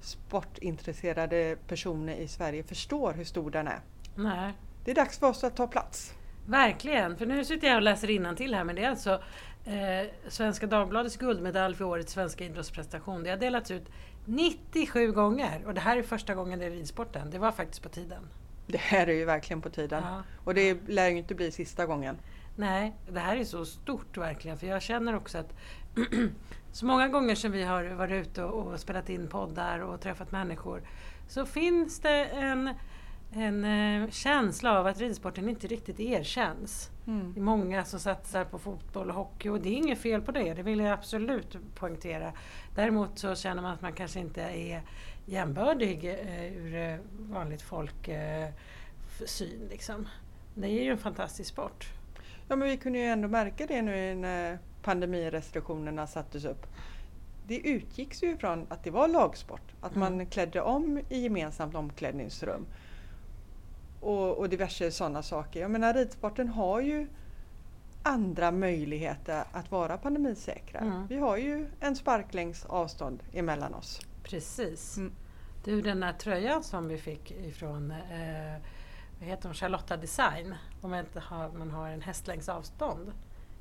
sportintresserade 0.00 1.56
personer 1.68 2.14
i 2.14 2.28
Sverige 2.28 2.62
förstår 2.62 3.12
hur 3.12 3.24
stor 3.24 3.50
den 3.50 3.68
är. 3.68 3.80
Nej. 4.14 4.52
Det 4.84 4.90
är 4.90 4.94
dags 4.94 5.18
för 5.18 5.28
oss 5.28 5.44
att 5.44 5.56
ta 5.56 5.66
plats. 5.66 6.14
Verkligen, 6.46 7.16
för 7.16 7.26
nu 7.26 7.44
sitter 7.44 7.68
jag 7.68 7.76
och 7.76 7.82
läser 7.82 8.34
till 8.34 8.54
här 8.54 8.64
men 8.64 8.76
det 8.76 8.84
är 8.84 8.90
alltså 8.90 9.22
eh, 9.70 10.08
Svenska 10.28 10.66
Dagbladets 10.66 11.16
guldmedalj 11.16 11.74
för 11.74 11.84
årets 11.84 12.12
svenska 12.12 12.44
idrottsprestation. 12.44 13.22
Det 13.22 13.30
har 13.30 13.36
delats 13.36 13.70
ut 13.70 13.90
97 14.24 15.12
gånger 15.12 15.62
och 15.66 15.74
det 15.74 15.80
här 15.80 15.96
är 15.96 16.02
första 16.02 16.34
gången 16.34 16.58
det 16.58 16.66
är 16.66 16.70
ridsporten. 16.70 17.30
Det 17.30 17.38
var 17.38 17.52
faktiskt 17.52 17.82
på 17.82 17.88
tiden. 17.88 18.22
Det 18.66 18.80
här 18.80 19.06
är 19.06 19.12
ju 19.12 19.24
verkligen 19.24 19.62
på 19.62 19.70
tiden. 19.70 20.02
Ja. 20.06 20.22
Och 20.44 20.54
det 20.54 20.88
lär 20.88 21.08
ju 21.08 21.18
inte 21.18 21.34
bli 21.34 21.50
sista 21.50 21.86
gången. 21.86 22.18
Nej, 22.56 22.94
det 23.08 23.20
här 23.20 23.36
är 23.36 23.44
så 23.44 23.64
stort 23.64 24.16
verkligen. 24.16 24.58
För 24.58 24.66
jag 24.66 24.82
känner 24.82 25.16
också 25.16 25.38
att 25.38 25.54
så 26.72 26.86
många 26.86 27.08
gånger 27.08 27.34
som 27.34 27.52
vi 27.52 27.62
har 27.62 27.84
varit 27.84 28.26
ute 28.26 28.44
och 28.44 28.80
spelat 28.80 29.08
in 29.08 29.28
poddar 29.28 29.78
och 29.78 30.00
träffat 30.00 30.32
människor 30.32 30.82
så 31.28 31.46
finns 31.46 32.00
det 32.00 32.24
en, 32.24 32.74
en 33.32 33.64
eh, 33.64 34.10
känsla 34.10 34.78
av 34.78 34.86
att 34.86 35.00
ridsporten 35.00 35.48
inte 35.48 35.66
riktigt 35.66 36.00
erkänns. 36.00 36.90
Mm. 37.06 37.32
Det 37.34 37.40
är 37.40 37.42
många 37.42 37.84
som 37.84 38.00
satsar 38.00 38.44
på 38.44 38.58
fotboll 38.58 39.08
och 39.08 39.14
hockey 39.14 39.48
och 39.48 39.60
det 39.60 39.68
är 39.68 39.76
inget 39.76 39.98
fel 39.98 40.22
på 40.22 40.32
det, 40.32 40.54
det 40.54 40.62
vill 40.62 40.80
jag 40.80 40.92
absolut 40.92 41.56
poängtera. 41.74 42.32
Däremot 42.74 43.18
så 43.18 43.34
känner 43.34 43.62
man 43.62 43.72
att 43.74 43.82
man 43.82 43.92
kanske 43.92 44.20
inte 44.20 44.42
är 44.42 44.82
jämbördig 45.26 46.04
eh, 46.04 46.52
ur 46.56 46.74
eh, 46.74 46.96
vanligt 47.18 47.62
folk 47.62 48.08
eh, 48.08 48.48
syn. 49.26 49.68
Liksom. 49.70 50.08
Det 50.54 50.66
är 50.66 50.82
ju 50.82 50.90
en 50.90 50.98
fantastisk 50.98 51.50
sport. 51.50 51.88
Ja 52.48 52.56
men 52.56 52.68
vi 52.68 52.76
kunde 52.76 52.98
ju 52.98 53.04
ändå 53.04 53.28
märka 53.28 53.66
det 53.66 53.82
nu 53.82 54.14
när 54.14 54.58
pandemirestriktionerna 54.82 56.06
sattes 56.06 56.44
upp. 56.44 56.66
Det 57.46 57.58
utgick 57.58 58.22
ju 58.22 58.36
från 58.36 58.66
att 58.68 58.84
det 58.84 58.90
var 58.90 59.08
lagsport, 59.08 59.74
att 59.80 59.96
mm. 59.96 60.16
man 60.16 60.26
klädde 60.26 60.60
om 60.60 61.00
i 61.08 61.20
gemensamt 61.20 61.74
omklädningsrum. 61.74 62.66
Och, 64.00 64.38
och 64.38 64.48
diverse 64.48 64.90
sådana 64.90 65.22
saker. 65.22 65.60
Jag 65.60 65.70
menar 65.70 65.94
ridsporten 65.94 66.48
har 66.48 66.80
ju 66.80 67.06
andra 68.02 68.50
möjligheter 68.50 69.44
att 69.52 69.70
vara 69.70 69.96
pandemisäkra. 69.96 70.80
Mm. 70.80 71.06
Vi 71.06 71.16
har 71.16 71.36
ju 71.36 71.70
en 71.80 71.96
sparklängds 71.96 72.64
avstånd 72.64 73.22
emellan 73.32 73.74
oss. 73.74 74.00
Precis. 74.22 74.96
Mm. 74.96 75.12
Du 75.64 75.82
den 75.82 76.00
där 76.00 76.12
tröjan 76.12 76.62
som 76.62 76.88
vi 76.88 76.98
fick 76.98 77.30
ifrån 77.30 77.90
eh, 77.90 78.60
vad 79.18 79.28
heter 79.28 79.48
hon? 79.48 79.54
Charlotta 79.54 79.96
Design. 79.96 80.54
Om 80.80 80.90
man, 80.90 80.98
inte 80.98 81.20
har, 81.20 81.48
man 81.48 81.70
har 81.70 81.88
en 81.88 82.00
hästlängds 82.00 82.48
avstånd. 82.48 83.12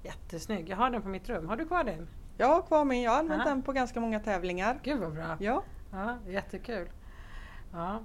Jättesnygg. 0.03 0.69
Jag 0.69 0.77
har 0.77 0.89
den 0.89 1.01
på 1.01 1.07
mitt 1.07 1.29
rum. 1.29 1.49
Har 1.49 1.57
du 1.57 1.65
kvar 1.65 1.83
den? 1.83 2.07
Jag 2.37 2.47
har 2.47 2.61
kvar 2.61 2.85
min. 2.85 3.01
Jag 3.01 3.11
har 3.11 3.19
använt 3.19 3.45
den 3.45 3.61
på 3.61 3.71
ganska 3.71 3.99
många 3.99 4.19
tävlingar. 4.19 4.79
Gud 4.83 4.99
vad 4.99 5.13
bra! 5.13 5.37
Ja. 5.39 5.63
ja 5.91 6.17
jättekul. 6.27 6.89
Ja. 7.73 7.99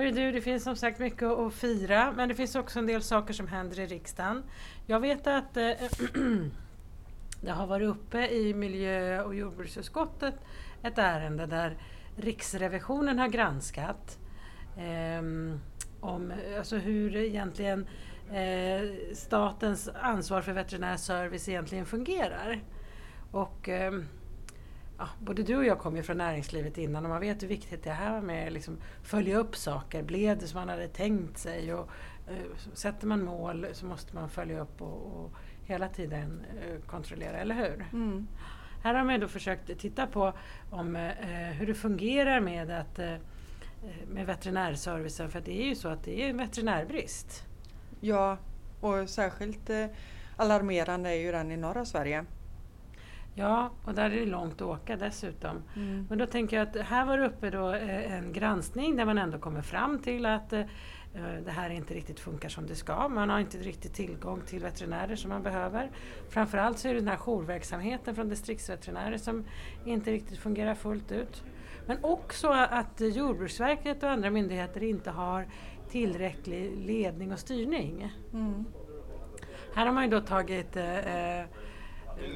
Hörru 0.00 0.10
du, 0.10 0.32
det 0.32 0.40
finns 0.40 0.64
som 0.64 0.76
sagt 0.76 0.98
mycket 0.98 1.22
att 1.22 1.54
fira 1.54 2.12
men 2.12 2.28
det 2.28 2.34
finns 2.34 2.54
också 2.54 2.78
en 2.78 2.86
del 2.86 3.02
saker 3.02 3.34
som 3.34 3.48
händer 3.48 3.80
i 3.80 3.86
riksdagen. 3.86 4.42
Jag 4.86 5.00
vet 5.00 5.26
att 5.26 5.56
äh, 5.56 5.70
det 7.40 7.50
har 7.50 7.66
varit 7.66 7.88
uppe 7.88 8.26
i 8.26 8.54
miljö 8.54 9.22
och 9.22 9.34
jordbruksutskottet 9.34 10.34
ett 10.82 10.98
ärende 10.98 11.46
där 11.46 11.78
Riksrevisionen 12.16 13.18
har 13.18 13.28
granskat 13.28 14.18
eh, 14.76 15.22
om 16.00 16.32
alltså 16.58 16.76
hur 16.76 17.16
egentligen 17.16 17.86
eh, 18.32 19.14
statens 19.14 19.88
ansvar 20.02 20.42
för 20.42 20.52
veterinär 20.52 20.96
service 20.96 21.48
egentligen 21.48 21.86
fungerar. 21.86 22.60
Och 23.30 23.68
eh, 23.68 23.92
ja, 25.00 25.08
både 25.18 25.42
du 25.42 25.56
och 25.56 25.64
jag 25.64 25.78
kommer 25.78 25.96
ju 25.96 26.02
från 26.02 26.18
näringslivet 26.18 26.78
innan 26.78 27.04
och 27.04 27.10
man 27.10 27.20
vet 27.20 27.42
hur 27.42 27.48
viktigt 27.48 27.82
det 27.82 27.90
här 27.90 28.20
med 28.20 28.46
att 28.46 28.52
liksom 28.52 28.78
följa 29.02 29.38
upp 29.38 29.56
saker. 29.56 30.02
Blev 30.02 30.38
det 30.38 30.46
som 30.46 30.60
man 30.60 30.68
hade 30.68 30.88
tänkt 30.88 31.38
sig? 31.38 31.74
Och, 31.74 31.90
eh, 32.28 32.56
sätter 32.74 33.06
man 33.06 33.24
mål 33.24 33.66
så 33.72 33.86
måste 33.86 34.14
man 34.14 34.28
följa 34.28 34.60
upp 34.60 34.82
och, 34.82 35.24
och 35.24 35.32
hela 35.64 35.88
tiden 35.88 36.44
eh, 36.62 36.80
kontrollera, 36.86 37.38
eller 37.38 37.54
hur? 37.54 37.86
Mm. 37.92 38.26
Här 38.82 38.94
har 38.94 39.04
man 39.04 39.20
då 39.20 39.28
försökt 39.28 39.78
titta 39.78 40.06
på 40.06 40.32
om, 40.70 40.96
eh, 40.96 41.12
hur 41.52 41.66
det 41.66 41.74
fungerar 41.74 42.40
med, 42.40 42.70
att, 42.70 42.98
eh, 42.98 43.14
med 44.08 44.26
veterinärservicen 44.26 45.30
för 45.30 45.40
det 45.40 45.62
är 45.62 45.66
ju 45.66 45.74
så 45.74 45.88
att 45.88 46.04
det 46.04 46.22
är 46.22 46.30
en 46.30 46.36
veterinärbrist. 46.36 47.44
Ja, 48.00 48.38
och 48.80 49.08
särskilt 49.08 49.70
eh, 49.70 49.86
alarmerande 50.36 51.10
är 51.10 51.20
ju 51.20 51.32
den 51.32 51.52
i 51.52 51.56
norra 51.56 51.84
Sverige. 51.84 52.24
Ja, 53.34 53.70
och 53.84 53.94
där 53.94 54.10
är 54.10 54.20
det 54.20 54.26
långt 54.26 54.54
att 54.54 54.62
åka 54.62 54.96
dessutom. 54.96 55.62
Mm. 55.76 56.06
Men 56.08 56.18
då 56.18 56.26
tänker 56.26 56.56
jag 56.56 56.68
att 56.68 56.76
här 56.76 57.06
var 57.06 57.18
det 57.18 57.26
uppe 57.26 57.50
då 57.50 57.72
eh, 57.72 58.12
en 58.14 58.32
granskning 58.32 58.96
där 58.96 59.04
man 59.04 59.18
ändå 59.18 59.38
kommer 59.38 59.62
fram 59.62 59.98
till 59.98 60.26
att 60.26 60.52
eh, 60.52 60.64
det 61.44 61.50
här 61.50 61.70
inte 61.70 61.94
riktigt 61.94 62.20
funkar 62.20 62.48
som 62.48 62.66
det 62.66 62.74
ska. 62.74 63.08
Man 63.08 63.30
har 63.30 63.40
inte 63.40 63.58
riktigt 63.58 63.94
tillgång 63.94 64.40
till 64.46 64.62
veterinärer 64.62 65.16
som 65.16 65.28
man 65.28 65.42
behöver. 65.42 65.90
Framförallt 66.28 66.78
så 66.78 66.88
är 66.88 66.94
det 66.94 67.00
den 67.00 67.08
här 67.08 67.16
jourverksamheten 67.16 68.14
från 68.14 68.28
distriktsveterinärer 68.28 69.18
som 69.18 69.44
inte 69.84 70.10
riktigt 70.10 70.38
fungerar 70.38 70.74
fullt 70.74 71.12
ut. 71.12 71.42
Men 71.86 72.04
också 72.04 72.48
att 72.48 73.00
Jordbruksverket 73.00 74.02
och 74.02 74.10
andra 74.10 74.30
myndigheter 74.30 74.82
inte 74.82 75.10
har 75.10 75.46
tillräcklig 75.90 76.86
ledning 76.86 77.32
och 77.32 77.38
styrning. 77.38 78.12
Mm. 78.32 78.64
Här 79.74 79.86
har 79.86 79.92
man 79.92 80.04
ju 80.04 80.10
då 80.10 80.20
tagit 80.20 80.76
eh, 80.76 81.40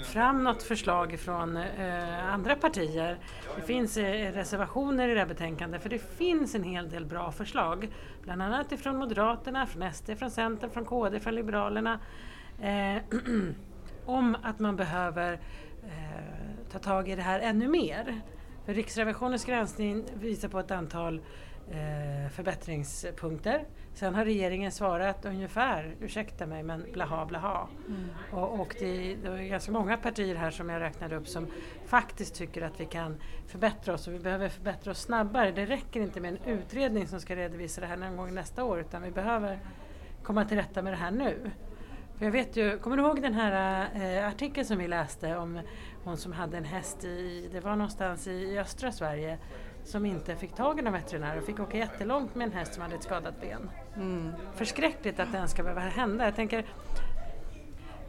fram 0.05 0.45
något 0.45 0.63
förslag 0.63 1.19
från 1.19 1.57
eh, 1.57 2.33
andra 2.33 2.57
partier. 2.57 3.19
Det 3.57 3.63
finns 3.63 3.97
eh, 3.97 4.33
reservationer 4.33 5.09
i 5.09 5.15
det 5.15 5.21
här 5.21 5.27
betänkandet 5.27 5.83
för 5.83 5.91
det 5.91 6.17
finns 6.19 6.55
en 6.55 6.65
hel 6.65 6.91
del 6.91 7.07
bra 7.07 7.33
förslag. 7.33 7.89
Bland 8.23 8.43
annat 8.43 8.73
ifrån 8.73 8.97
Moderaterna, 8.97 9.67
från 9.67 9.93
SD, 9.93 10.11
från 10.19 10.31
Centern, 10.31 10.71
från 10.71 10.85
KD, 10.85 11.21
från 11.21 11.35
Liberalerna. 11.35 12.01
Eh, 12.61 13.03
om 14.07 14.37
att 14.43 14.59
man 14.59 14.77
behöver 14.77 15.33
eh, 15.33 16.71
ta 16.73 16.79
tag 16.79 17.09
i 17.09 17.17
det 17.17 17.23
här 17.23 17.41
ännu 17.41 17.69
mer. 17.69 18.21
För 18.67 18.75
Riksrevisionens 18.75 19.45
granskning 19.45 20.05
visar 20.15 20.49
på 20.49 20.59
ett 20.59 20.71
antal 20.71 21.21
förbättringspunkter. 22.31 23.65
Sen 23.95 24.15
har 24.15 24.25
regeringen 24.25 24.73
svarat 24.73 25.25
ungefär, 25.25 25.95
ursäkta 26.01 26.47
mig, 26.47 26.63
men 26.63 26.87
blaha 26.93 27.27
blaha. 27.27 27.69
Mm. 27.89 28.09
Och, 28.33 28.61
och 28.61 28.77
det, 28.79 29.15
det 29.15 29.29
är 29.29 29.49
ganska 29.49 29.73
många 29.73 29.97
partier 29.97 30.35
här 30.35 30.51
som 30.51 30.69
jag 30.69 30.81
räknade 30.81 31.17
upp 31.17 31.29
som 31.29 31.47
faktiskt 31.87 32.35
tycker 32.35 32.63
att 32.63 32.81
vi 32.81 32.87
kan 32.87 33.17
förbättra 33.47 33.95
oss 33.95 34.09
och 34.09 34.15
vi 34.15 34.19
behöver 34.19 34.49
förbättra 34.49 34.91
oss 34.91 35.01
snabbare. 35.01 35.53
Det 35.53 35.67
räcker 35.67 36.01
inte 36.01 36.21
med 36.21 36.31
en 36.31 36.59
utredning 36.59 37.07
som 37.09 37.21
ska 37.21 37.37
redovisa 37.37 37.81
det 37.81 37.87
här 37.87 37.97
någon 37.97 38.17
gång 38.17 38.35
nästa 38.35 38.65
år 38.65 38.81
utan 38.81 39.03
vi 39.03 39.11
behöver 39.11 39.59
komma 40.23 40.45
till 40.45 40.57
rätta 40.57 40.83
med 40.83 40.93
det 40.93 40.97
här 40.97 41.11
nu. 41.11 41.51
För 42.19 42.25
jag 42.25 42.33
vet 42.33 42.57
ju, 42.57 42.79
kommer 42.79 42.97
du 42.97 43.03
ihåg 43.03 43.23
den 43.23 43.35
här 43.35 43.89
äh, 43.95 44.29
artikeln 44.29 44.67
som 44.67 44.79
vi 44.79 44.89
läste 44.89 45.37
om 45.37 45.61
hon 46.05 46.17
som 46.17 46.33
hade 46.33 46.57
en 46.57 46.65
häst 46.65 47.05
i, 47.05 47.49
det 47.53 47.61
var 47.61 47.77
någonstans 47.77 48.27
i, 48.27 48.31
i 48.31 48.59
östra 48.59 48.93
Sverige 48.93 49.39
som 49.85 50.07
inte 50.07 50.37
fick 50.37 50.55
tag 50.55 50.79
i 50.79 50.83
någon 50.83 50.93
veterinär 50.93 51.39
och 51.39 51.45
fick 51.45 51.61
åka 51.61 51.77
jättelångt 51.79 52.35
med 52.35 52.47
en 52.47 52.53
häst 52.53 52.75
som 52.75 52.83
hade 52.83 52.95
ett 52.95 53.03
skadat 53.03 53.41
ben. 53.41 53.71
Mm. 53.97 54.33
Förskräckligt 54.55 55.21
att 55.21 55.33
det 55.33 55.49
ska 55.49 55.63
behöva 55.63 55.81
hända. 55.81 56.25
Jag 56.25 56.37
tänker, 56.37 56.67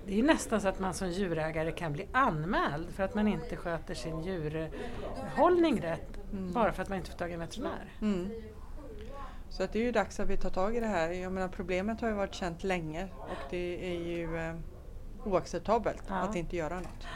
det 0.05 0.20
är 0.20 0.24
nästan 0.24 0.62
så 0.62 0.67
att 0.67 0.79
man 0.79 0.94
som 0.94 1.10
djurägare 1.10 1.72
kan 1.72 1.94
bli 1.94 2.08
anmäld 2.12 2.89
för 2.89 3.03
att 3.03 3.15
man 3.15 3.27
inte 3.27 3.55
sköter 3.55 3.94
sin 3.94 4.24
djurhållning 4.24 5.82
rätt 5.82 6.20
mm. 6.32 6.53
bara 6.53 6.72
för 6.72 6.84
att 6.84 6.89
man 6.89 6.98
inte 6.98 7.12
får 7.12 7.17
tag 7.17 7.29
i 7.29 7.34
en 7.34 7.39
veterinär. 7.39 7.94
Mm. 8.01 8.29
Så 9.50 9.63
att 9.63 9.74
det 9.74 9.79
är 9.79 9.84
ju 9.84 9.91
dags 9.91 10.20
att 10.20 10.27
vi 10.27 10.38
tar 10.38 10.50
tag 10.50 10.77
i 10.77 10.79
det 10.79 10.88
här. 10.88 11.10
Jag 11.10 11.32
menar, 11.32 11.48
problemet 11.48 12.01
har 12.01 12.08
ju 12.08 12.13
varit 12.13 12.34
känt 12.34 12.63
länge 12.63 13.08
och 13.20 13.50
det 13.50 13.91
är 13.91 14.00
ju 14.00 14.38
eh, 14.38 14.55
oacceptabelt 15.24 16.03
ja. 16.08 16.15
att 16.15 16.36
inte 16.36 16.55
göra 16.55 16.75
något. 16.75 17.08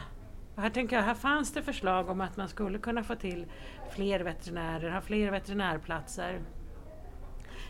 Och 0.59 0.63
här 0.63 0.69
tänker 0.69 0.95
jag, 0.95 1.03
här 1.03 1.13
fanns 1.13 1.53
det 1.53 1.63
förslag 1.63 2.09
om 2.09 2.21
att 2.21 2.37
man 2.37 2.49
skulle 2.49 2.79
kunna 2.79 3.03
få 3.03 3.15
till 3.15 3.45
fler 3.91 4.19
veterinärer, 4.19 4.91
ha 4.91 5.01
fler 5.01 5.31
veterinärplatser. 5.31 6.41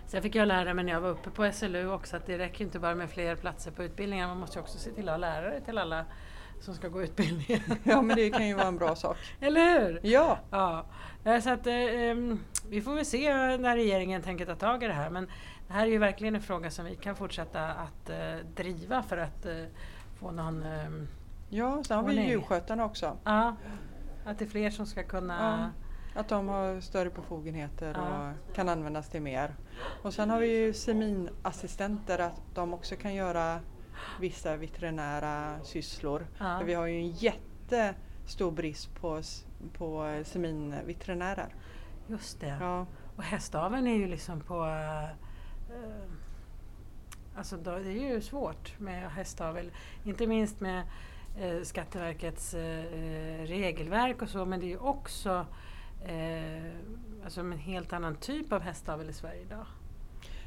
Sen 0.08 0.22
fick 0.22 0.36
jag 0.36 0.48
lära 0.48 0.74
mig 0.74 0.86
när 0.86 0.91
jag 0.91 1.01
var 1.01 1.10
uppe 1.10 1.29
på 1.29 1.51
SLU 1.51 1.91
också 1.91 2.17
att 2.17 2.25
det 2.25 2.38
räcker 2.38 2.65
inte 2.65 2.79
bara 2.79 2.96
med 2.96 3.10
fler 3.10 3.36
platser 3.36 3.72
på 3.72 3.84
utbildningar, 3.84 4.27
man 4.27 4.38
måste 4.38 4.60
också 4.60 4.77
se 4.77 4.91
till 4.91 5.10
att 5.10 5.13
ha 5.13 5.17
lärare 5.17 5.62
till 5.62 5.77
alla 5.77 6.05
som 6.62 6.74
ska 6.74 6.88
gå 6.88 7.03
utbildningen. 7.03 7.62
Ja 7.84 8.01
men 8.01 8.15
det 8.15 8.29
kan 8.29 8.48
ju 8.48 8.53
vara 8.53 8.67
en 8.67 8.77
bra 8.77 8.96
sak. 8.96 9.17
Eller 9.39 9.79
hur? 9.79 10.00
Ja! 10.03 10.39
ja. 10.51 10.86
Eh, 11.24 11.39
så 11.39 11.50
att, 11.50 11.67
eh, 11.67 11.74
vi 12.69 12.81
får 12.81 12.96
väl 12.96 13.05
se 13.05 13.58
när 13.58 13.75
regeringen 13.75 14.22
tänker 14.22 14.46
ta 14.46 14.55
tag 14.55 14.84
i 14.84 14.88
det 14.88 14.93
här 14.93 15.10
men 15.10 15.25
det 15.67 15.74
här 15.74 15.88
är 15.88 15.91
ju 15.91 15.98
verkligen 15.98 16.36
en 16.36 16.41
fråga 16.41 16.72
som 16.72 16.86
vi 16.86 16.96
kan 16.96 17.15
fortsätta 17.15 17.67
att 17.67 18.10
eh, 18.10 18.36
driva 18.55 19.03
för 19.03 19.17
att 19.17 19.46
eh, 19.46 19.63
få 20.19 20.31
någon 20.31 20.63
ehm, 20.63 21.08
Ja, 21.50 21.84
sen 21.84 21.98
har 21.98 22.03
vi 22.03 22.27
djurskötarna 22.27 22.86
också. 22.86 23.18
Ja, 23.24 23.56
att 24.25 24.39
det 24.39 24.46
är 24.46 24.50
fler 24.50 24.70
som 24.70 24.86
ska 24.86 25.03
kunna... 25.03 25.72
Ja, 26.13 26.20
att 26.20 26.27
de 26.27 26.48
har 26.48 26.82
större 26.82 27.10
befogenheter 27.10 27.94
ja. 27.98 28.29
och 28.29 28.56
kan 28.56 28.70
användas 28.70 29.10
till 29.10 29.22
mer. 29.22 29.56
Och 30.01 30.13
sen 30.13 30.29
har 30.29 30.39
vi 30.39 30.65
ju 30.65 30.74
seminassistenter, 30.74 32.20
att 32.20 32.41
de 32.53 32.74
också 32.74 32.96
kan 32.96 33.15
göra 33.15 33.60
vissa 34.20 34.58
veterinära 34.58 35.60
sysslor. 35.63 36.27
Ja. 36.38 36.62
Vi 36.65 36.74
har 36.74 36.86
ju 36.86 37.00
en 37.00 37.12
jättestor 37.12 38.51
brist 38.51 38.96
på, 38.96 39.22
på 39.77 40.22
seminveterinärer. 40.25 41.56
Just 42.08 42.39
det. 42.39 42.58
Ja. 42.60 42.86
Och 43.15 43.24
hästaveln 43.24 43.88
är 43.88 43.96
ju 43.96 44.08
liksom 44.08 44.41
på 44.41 44.56
uh, 44.63 45.10
Alltså 47.36 47.58
då, 47.58 47.72
det 47.72 47.89
är 47.89 48.13
ju 48.13 48.22
svårt 48.22 48.79
med 48.79 49.12
hästavel. 49.12 49.72
Inte 50.03 50.27
minst 50.27 50.60
med 50.60 50.84
eh, 51.39 51.62
Skatteverkets 51.63 52.53
eh, 52.53 52.84
regelverk 53.46 54.22
och 54.22 54.29
så 54.29 54.46
men 54.46 54.60
det 54.60 54.65
är 54.65 54.69
ju 54.69 54.77
också 54.77 55.46
eh, 56.05 56.72
alltså 57.24 57.41
en 57.41 57.51
helt 57.51 57.93
annan 57.93 58.15
typ 58.15 58.53
av 58.53 58.62
hästavel 58.62 59.10
i 59.10 59.13
Sverige 59.13 59.41
idag. 59.41 59.65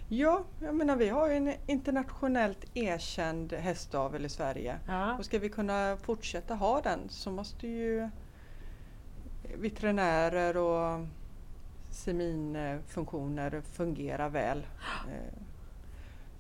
Ja, 0.09 0.45
jag 0.61 0.75
menar 0.75 0.97
vi 0.97 1.09
har 1.09 1.29
ju 1.29 1.37
en 1.37 1.55
internationellt 1.67 2.77
erkänd 2.77 3.53
hästavel 3.53 4.25
i 4.25 4.29
Sverige. 4.29 4.79
Ja. 4.89 5.19
Och 5.19 5.25
ska 5.25 5.39
vi 5.39 5.49
kunna 5.49 5.97
fortsätta 5.97 6.55
ha 6.55 6.81
den 6.81 7.09
så 7.09 7.31
måste 7.31 7.69
ju 7.69 8.09
veterinärer 9.57 10.57
och 10.57 11.07
seminfunktioner 11.91 13.61
fungera 13.61 14.29
väl. 14.29 14.67
Eh, 15.09 15.39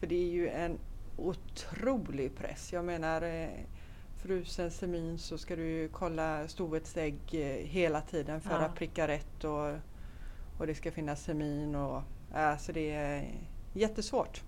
För 0.01 0.07
det 0.07 0.15
är 0.15 0.31
ju 0.31 0.49
en 0.49 0.79
otrolig 1.17 2.37
press. 2.37 2.73
Jag 2.73 2.85
menar 2.85 3.23
eh, 3.23 3.49
frusen 4.23 4.71
semin 4.71 5.19
så 5.19 5.39
ska 5.39 5.57
du 5.57 5.67
ju 5.69 5.89
kolla 5.89 6.49
stoets 6.49 6.97
ägg 6.97 7.19
eh, 7.33 7.67
hela 7.67 8.01
tiden 8.01 8.41
för 8.41 8.51
Ja. 8.51 8.57
att 8.67 8.75
pricka 8.75 9.09
rätt 9.09 9.45
och, 9.45 9.71
och 10.59 10.67
det 10.67 10.75
ska 10.75 10.93
finnas 10.93 11.23
semin 11.25 11.75
och 11.75 12.03
alltså 12.35 12.73
det 12.73 12.91
är 12.91 13.35
jättesvårt. 13.75 14.43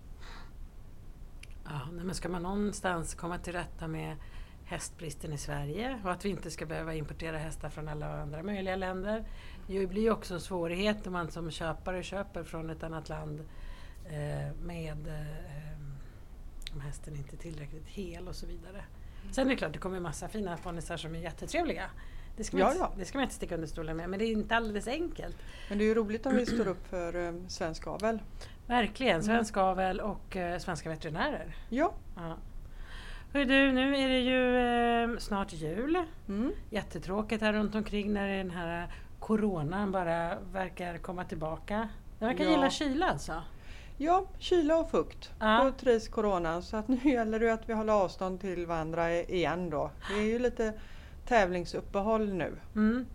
Ja, 1.64 1.80
men 1.92 2.14
ska 2.14 2.28
man 2.28 2.42
någonstans 2.42 3.14
komma 3.14 3.38
till 3.38 3.52
rätta 3.52 3.88
med 3.88 4.16
hästbristen 4.64 5.32
i 5.32 5.38
Sverige 5.38 6.00
och 6.04 6.12
att 6.12 6.24
vi 6.24 6.28
inte 6.28 6.50
ska 6.50 6.66
behöva 6.66 6.94
importera 6.94 7.38
hästar 7.38 7.68
från 7.70 7.88
alla 7.88 8.22
andra 8.22 8.42
möjliga 8.42 8.76
länder. 8.76 9.24
Det 9.66 9.86
blir 9.86 10.02
ju 10.02 10.10
också 10.10 10.34
en 10.34 10.40
svårighet 10.40 11.06
om 11.06 11.12
man 11.12 11.30
som 11.30 11.50
köpare 11.50 12.02
köper 12.02 12.44
från 12.44 12.70
ett 12.70 12.82
annat 12.82 13.08
land 13.08 13.40
eh, 14.06 14.54
med 14.62 15.06
eh, 15.08 16.74
om 16.74 16.80
hästen 16.80 17.16
inte 17.16 17.36
är 17.36 17.38
tillräckligt 17.38 17.86
hel 17.88 18.28
och 18.28 18.36
så 18.36 18.46
vidare. 18.46 18.84
Sen 19.30 19.46
är 19.46 19.50
det 19.50 19.56
klart, 19.56 19.72
det 19.72 19.78
kommer 19.78 19.96
en 19.96 20.02
massa 20.02 20.28
fina 20.28 20.56
ponnyer 20.56 20.96
som 20.96 21.14
är 21.14 21.18
jättetrevliga. 21.18 21.90
Det 22.36 22.44
ska, 22.44 22.58
Ja, 22.58 22.66
inte, 22.66 22.78
ja. 22.78 22.92
det 22.98 23.04
ska 23.04 23.18
man 23.18 23.22
inte 23.22 23.34
sticka 23.34 23.54
under 23.54 23.68
stolen 23.68 23.96
med, 23.96 24.10
men 24.10 24.18
det 24.18 24.24
är 24.24 24.32
inte 24.32 24.56
alldeles 24.56 24.88
enkelt. 24.88 25.36
Men 25.68 25.78
det 25.78 25.84
är 25.84 25.86
ju 25.86 25.94
roligt 25.94 26.26
om 26.26 26.36
vi 26.36 26.46
står 26.46 26.68
upp 26.68 26.86
för 26.88 27.26
eh, 27.28 27.32
svensk 27.48 27.86
avel. 27.86 28.18
Verkligen, 28.66 29.22
svensk 29.24 29.56
avel 29.56 30.00
och 30.00 30.36
eh, 30.36 30.58
svenska 30.58 30.88
veterinärer. 30.88 31.56
Ja. 31.68 31.92
Ja. 32.16 32.36
Hör 33.32 33.44
du, 33.44 33.72
nu 33.72 33.96
är 33.96 34.08
det 34.08 34.20
ju 34.20 34.58
eh, 35.12 35.18
snart 35.18 35.52
jul. 35.52 35.98
Mm. 36.28 36.52
Jättetråkigt 36.70 37.42
här 37.42 37.52
runt 37.52 37.74
omkring 37.74 38.12
när 38.12 38.28
den 38.28 38.50
här 38.50 38.88
coronan 39.18 39.92
bara 39.92 40.38
verkar 40.52 40.98
komma 40.98 41.24
tillbaka. 41.24 41.88
Den 42.18 42.28
verkar 42.28 42.44
Ja. 42.44 42.50
gilla 42.50 42.70
kyla 42.70 43.06
alltså. 43.06 43.42
Ja, 43.96 44.24
kyla 44.38 44.76
och 44.76 44.90
fukt. 44.90 45.30
Ja. 45.38 45.64
Då 45.64 45.70
trivs 45.70 46.08
coronan. 46.08 46.62
Så 46.62 46.76
att 46.76 46.88
nu 46.88 46.96
gäller 47.02 47.40
det 47.40 47.52
att 47.52 47.68
vi 47.68 47.72
håller 47.72 47.92
avstånd 47.92 48.40
till 48.40 48.66
varandra 48.66 49.12
igen 49.12 49.70
då. 49.70 49.90
Det 50.10 50.14
är 50.18 50.22
ju 50.24 50.38
lite 50.38 50.72
tävlingsuppehåll 51.26 52.32
nu. 52.32 52.52
Mm. 52.74 53.06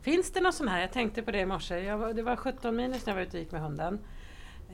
Finns 0.00 0.30
det 0.32 0.40
någon 0.40 0.52
sån 0.52 0.68
här, 0.68 0.80
jag 0.80 0.92
tänkte 0.92 1.22
på 1.22 1.30
det 1.30 1.40
i 1.40 1.46
morse, 1.46 1.78
jag 1.78 2.16
det 2.16 2.22
var 2.22 2.36
17 2.36 2.76
minus 2.76 3.06
när 3.06 3.12
jag 3.12 3.16
var 3.16 3.22
ute 3.22 3.36
och 3.36 3.42
gick 3.42 3.52
med 3.52 3.60
hunden. 3.60 3.98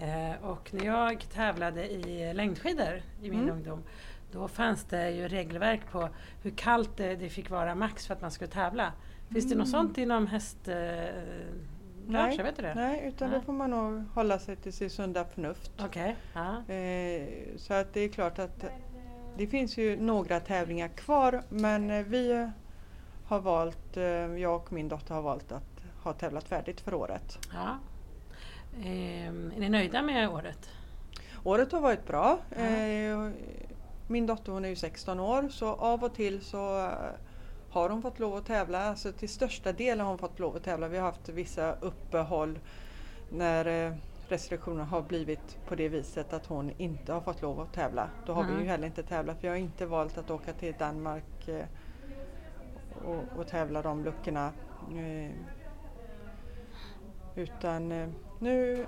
Eh, 0.00 0.44
och 0.44 0.74
när 0.74 0.84
jag 0.84 1.26
tävlade 1.34 1.90
i 1.90 2.34
längdskidor 2.34 3.02
i 3.22 3.30
min 3.30 3.40
Mm. 3.42 3.54
ungdom 3.54 3.82
då 4.32 4.48
fanns 4.48 4.84
det 4.84 5.10
ju 5.10 5.28
regelverk 5.28 5.80
på 5.90 6.08
hur 6.42 6.50
kallt 6.50 6.96
det, 6.96 7.16
det 7.16 7.28
fick 7.28 7.50
vara 7.50 7.74
max 7.74 8.06
för 8.06 8.14
att 8.14 8.20
man 8.20 8.30
skulle 8.30 8.50
tävla. 8.50 8.92
Finns 9.32 9.48
det 9.50 9.54
något 9.56 9.68
Mm. 9.68 9.80
sånt 9.86 9.98
inom 9.98 10.26
hästbranschen? 10.26 11.68
Nej. 12.12 12.36
vet 12.42 12.56
du 12.56 12.62
det? 12.62 12.74
Nej, 12.74 13.02
utan 13.08 13.30
Nej. 13.30 13.38
då 13.38 13.44
får 13.44 13.52
man 13.52 13.70
nog 13.70 14.04
hålla 14.14 14.38
sig 14.38 14.56
till 14.56 14.72
sitt 14.72 14.92
sunda 14.92 15.24
förnuft. 15.24 15.72
Ja. 16.34 16.74
Eh, 16.74 17.28
så 17.56 17.74
att 17.74 17.92
det 17.94 18.00
är 18.00 18.08
klart 18.08 18.38
att 18.38 18.64
det 19.36 19.46
finns 19.46 19.78
ju 19.78 20.00
några 20.00 20.40
tävlingar 20.40 20.88
kvar 20.88 21.42
men 21.48 21.90
eh, 21.90 22.04
vi 22.04 22.50
har 23.26 23.40
valt, 23.40 23.96
eh, 23.96 24.04
jag 24.36 24.54
och 24.56 24.72
min 24.72 24.88
dotter 24.88 25.14
har 25.14 25.22
valt 25.22 25.52
att 25.52 25.80
ha 26.02 26.12
tävlat 26.12 26.44
färdigt 26.48 26.80
för 26.80 26.94
året. 26.94 27.38
ja. 27.54 27.78
Ehm, 28.84 29.52
är 29.56 29.60
ni 29.60 29.68
nöjda 29.68 30.02
med 30.02 30.28
året? 30.30 30.68
Året 31.44 31.72
har 31.72 31.80
varit 31.80 32.06
bra. 32.06 32.38
Ja. 32.56 32.64
Eh, 32.64 33.30
Min 34.08 34.26
dotter 34.26 34.52
hon 34.52 34.64
är 34.64 34.68
ju 34.68 34.76
16 34.76 35.20
år 35.20 35.48
så 35.48 35.66
av 35.68 36.04
och 36.04 36.14
till 36.14 36.40
så 36.44 36.86
eh, 36.86 36.92
har 37.70 37.88
hon 37.90 38.02
fått 38.02 38.18
lov 38.18 38.34
att 38.36 38.46
tävla. 38.46 38.84
Alltså 38.84 39.12
till 39.12 39.28
största 39.28 39.72
delen 39.72 40.00
har 40.00 40.06
hon 40.08 40.18
fått 40.18 40.38
lov 40.38 40.56
att 40.56 40.64
tävla. 40.64 40.88
Vi 40.88 40.96
har 40.98 41.04
haft 41.04 41.28
vissa 41.28 41.74
uppehåll 41.80 42.58
när 43.32 43.86
eh, 43.86 43.92
restriktionerna 44.28 44.84
har 44.84 45.02
blivit 45.02 45.58
på 45.68 45.74
det 45.74 45.88
viset 45.88 46.32
att 46.32 46.46
hon 46.46 46.72
inte 46.78 47.12
har 47.12 47.20
fått 47.20 47.42
lov 47.42 47.60
att 47.60 47.72
tävla. 47.72 48.08
Då 48.26 48.32
har 48.32 48.42
Mm. 48.42 48.56
vi 48.56 48.62
ju 48.62 48.68
heller 48.68 48.86
inte 48.86 49.02
tävlat. 49.02 49.36
Vi 49.40 49.48
har 49.48 49.56
inte 49.56 49.86
valt 49.86 50.18
att 50.18 50.30
åka 50.30 50.52
till 50.52 50.74
Danmark 50.78 51.48
eh, 51.48 51.64
och, 53.04 53.24
och 53.38 53.46
tävla 53.48 53.82
de 53.82 54.04
luckorna. 54.04 54.52
Eh, 54.96 55.30
Utan 57.34 57.88
nu 58.38 58.86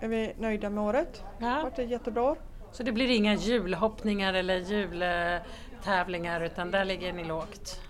är 0.00 0.08
vi 0.08 0.32
nöjda 0.38 0.70
med 0.70 0.84
året. 0.84 1.24
Det 1.38 1.44
har 1.44 1.56
Ja. 1.58 1.62
varit 1.62 1.78
ett 1.78 1.88
jättebra 1.90 2.22
år. 2.22 2.36
Så 2.72 2.82
det 2.82 2.92
blir 2.92 3.10
inga 3.10 3.34
julhoppningar 3.34 4.34
eller 4.34 4.56
jultävlingar 4.56 6.40
utan 6.40 6.70
där 6.70 6.84
ligger 6.84 7.12
ni 7.12 7.24
lågt? 7.24 7.80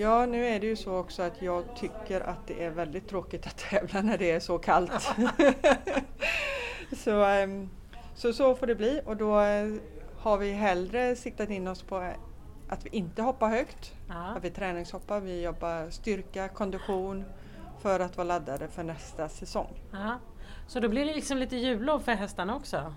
Ja, 0.00 0.26
nu 0.26 0.46
är 0.46 0.60
det 0.60 0.66
ju 0.66 0.76
så 0.76 0.96
också 0.96 1.22
att 1.22 1.42
jag 1.42 1.76
tycker 1.76 2.20
att 2.20 2.46
det 2.46 2.64
är 2.64 2.70
väldigt 2.70 3.08
tråkigt 3.08 3.46
att 3.46 3.56
tävla 3.56 4.02
när 4.02 4.18
det 4.18 4.30
är 4.30 4.40
så 4.40 4.58
kallt. 4.58 5.02
så, 6.96 7.24
ehm, 7.24 7.68
så 8.14 8.32
så 8.32 8.54
får 8.54 8.66
det 8.66 8.74
bli 8.74 9.00
och 9.06 9.16
då 9.16 9.40
eh, 9.40 9.74
har 10.18 10.38
vi 10.38 10.52
hellre 10.52 11.16
siktat 11.16 11.50
in 11.50 11.68
oss 11.68 11.82
på 11.82 12.12
att 12.68 12.86
vi 12.86 12.90
inte 12.92 13.22
hoppar 13.22 13.48
högt. 13.48 13.94
Ja. 14.08 14.14
Att 14.14 14.44
vi 14.44 14.50
träningshoppar, 14.50 15.20
vi 15.20 15.42
jobbar 15.42 15.90
styrka, 15.90 16.48
kondition 16.48 17.24
för 17.82 18.00
att 18.00 18.16
vara 18.16 18.28
laddade 18.28 18.68
för 18.68 18.82
nästa 18.82 19.28
säsong. 19.28 19.82
Ja. 19.92 20.18
Så 20.66 20.80
då 20.80 20.88
blir 20.88 21.04
det 21.04 21.14
liksom 21.14 21.38
lite 21.38 21.56
jullov 21.56 22.00
för 22.00 22.12
hästarna 22.12 22.56
också? 22.56 22.94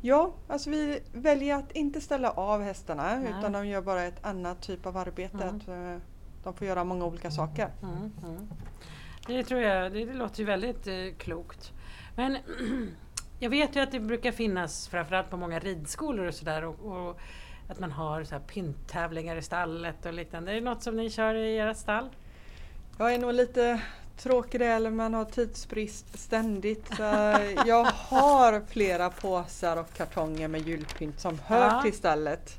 Ja, 0.00 0.32
alltså 0.48 0.70
vi 0.70 1.00
väljer 1.12 1.56
att 1.56 1.72
inte 1.72 2.00
ställa 2.00 2.30
av 2.30 2.62
hästarna 2.62 3.16
Nej. 3.16 3.34
utan 3.38 3.52
de 3.52 3.66
gör 3.66 3.82
bara 3.82 4.02
ett 4.02 4.24
annat 4.24 4.62
typ 4.62 4.86
av 4.86 4.96
arbete. 4.96 5.42
Mm. 5.42 5.56
Att, 5.56 5.68
eh, 5.68 6.02
de 6.44 6.54
får 6.54 6.66
göra 6.66 6.84
många 6.84 7.04
olika 7.04 7.30
saker. 7.30 7.70
Mm, 7.82 8.12
mm. 8.24 8.48
Det 9.26 9.44
tror 9.44 9.60
jag, 9.60 9.92
det, 9.92 10.04
det 10.04 10.14
låter 10.14 10.40
ju 10.40 10.44
väldigt 10.44 10.86
eh, 10.86 10.94
klokt. 11.18 11.72
Men 12.16 12.38
jag 13.38 13.50
vet 13.50 13.76
ju 13.76 13.80
att 13.80 13.92
det 13.92 14.00
brukar 14.00 14.32
finnas, 14.32 14.88
framförallt 14.88 15.30
på 15.30 15.36
många 15.36 15.58
ridskolor 15.58 16.26
och 16.26 16.34
sådär, 16.34 16.64
och, 16.64 16.80
och 16.80 17.20
att 17.68 17.80
man 17.80 17.92
har 17.92 18.24
så 18.24 18.34
här 18.34 18.42
pynttävlingar 18.42 19.36
i 19.36 19.42
stallet 19.42 20.06
och 20.06 20.12
liknande. 20.12 20.52
Är 20.52 20.54
det 20.54 20.60
något 20.60 20.82
som 20.82 20.96
ni 20.96 21.10
kör 21.10 21.34
i 21.34 21.58
ert 21.58 21.76
stall? 21.76 22.08
Jag 22.98 23.14
är 23.14 23.18
nog 23.18 23.32
lite 23.32 23.80
tråkig 24.16 24.60
där, 24.60 24.90
man 24.90 25.14
har 25.14 25.24
tidsbrist 25.24 26.18
ständigt. 26.18 26.86
Så 26.96 27.02
jag 27.66 27.84
har 27.84 28.62
flera 28.68 29.10
påsar 29.10 29.76
och 29.76 29.92
kartonger 29.96 30.48
med 30.48 30.68
julpynt 30.68 31.20
som 31.20 31.38
hör 31.44 31.66
Ja. 31.74 31.82
till 31.82 31.92
stallet. 31.92 32.58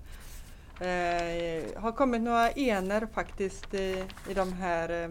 Eh, 0.80 1.64
har 1.82 1.92
kommit 1.92 2.22
några 2.22 2.52
ener 2.52 3.08
faktiskt 3.14 3.74
i, 3.74 4.04
i 4.30 4.34
de 4.34 4.54
här 4.54 5.04
eh, 5.04 5.10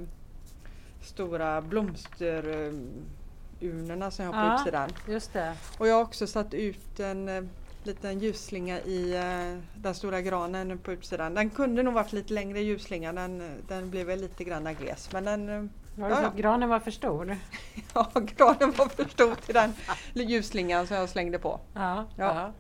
stora 1.03 1.63
blomsterurnorna 1.63 4.11
som 4.11 4.25
jag 4.25 4.33
har 4.33 4.43
på 4.43 4.49
Ja. 4.55 4.61
utsidan. 4.61 4.91
Just 5.09 5.33
det. 5.33 5.53
Och 5.79 5.89
jag 5.89 5.95
har 5.95 6.03
också 6.03 6.27
satt 6.27 6.55
ut 6.55 7.01
en 7.01 7.29
eh, 7.29 7.43
liten 7.83 8.19
ljusslinga 8.19 8.81
i 8.81 9.15
eh, 9.17 9.59
den 9.83 9.95
stora 9.95 10.21
granen 10.21 10.79
på 10.79 10.93
utsidan. 10.93 11.35
Den 11.35 11.51
kunde 11.51 11.83
nog 11.83 11.95
varit 11.95 12.13
lite 12.13 12.33
längre 12.35 12.61
ljusslinga, 12.61 13.13
den, 13.13 13.43
den 13.69 13.91
blev 13.91 14.07
väl 14.07 14.21
lite 14.21 14.45
grann 14.45 14.75
gles. 14.81 15.13
Men 15.13 15.25
den, 15.25 15.49
eh, 15.49 15.65
Var 15.97 16.09
det 16.09 16.15
Ja, 16.15 16.27
att 16.27 16.37
granen 16.37 16.69
var 16.69 16.81
för 16.81 16.91
stor? 16.91 17.37
ja, 17.95 18.11
granen 18.15 18.73
var 18.73 18.89
för 18.89 19.05
stor 19.05 19.35
till 19.35 19.55
den 19.55 19.75
ljusslingan 20.29 20.87
som 20.87 20.97
jag 20.97 21.09
slängde 21.09 21.39
på. 21.39 21.61
Ja. 21.75 22.05
Ja. 22.17 22.35
ja. 22.35 22.53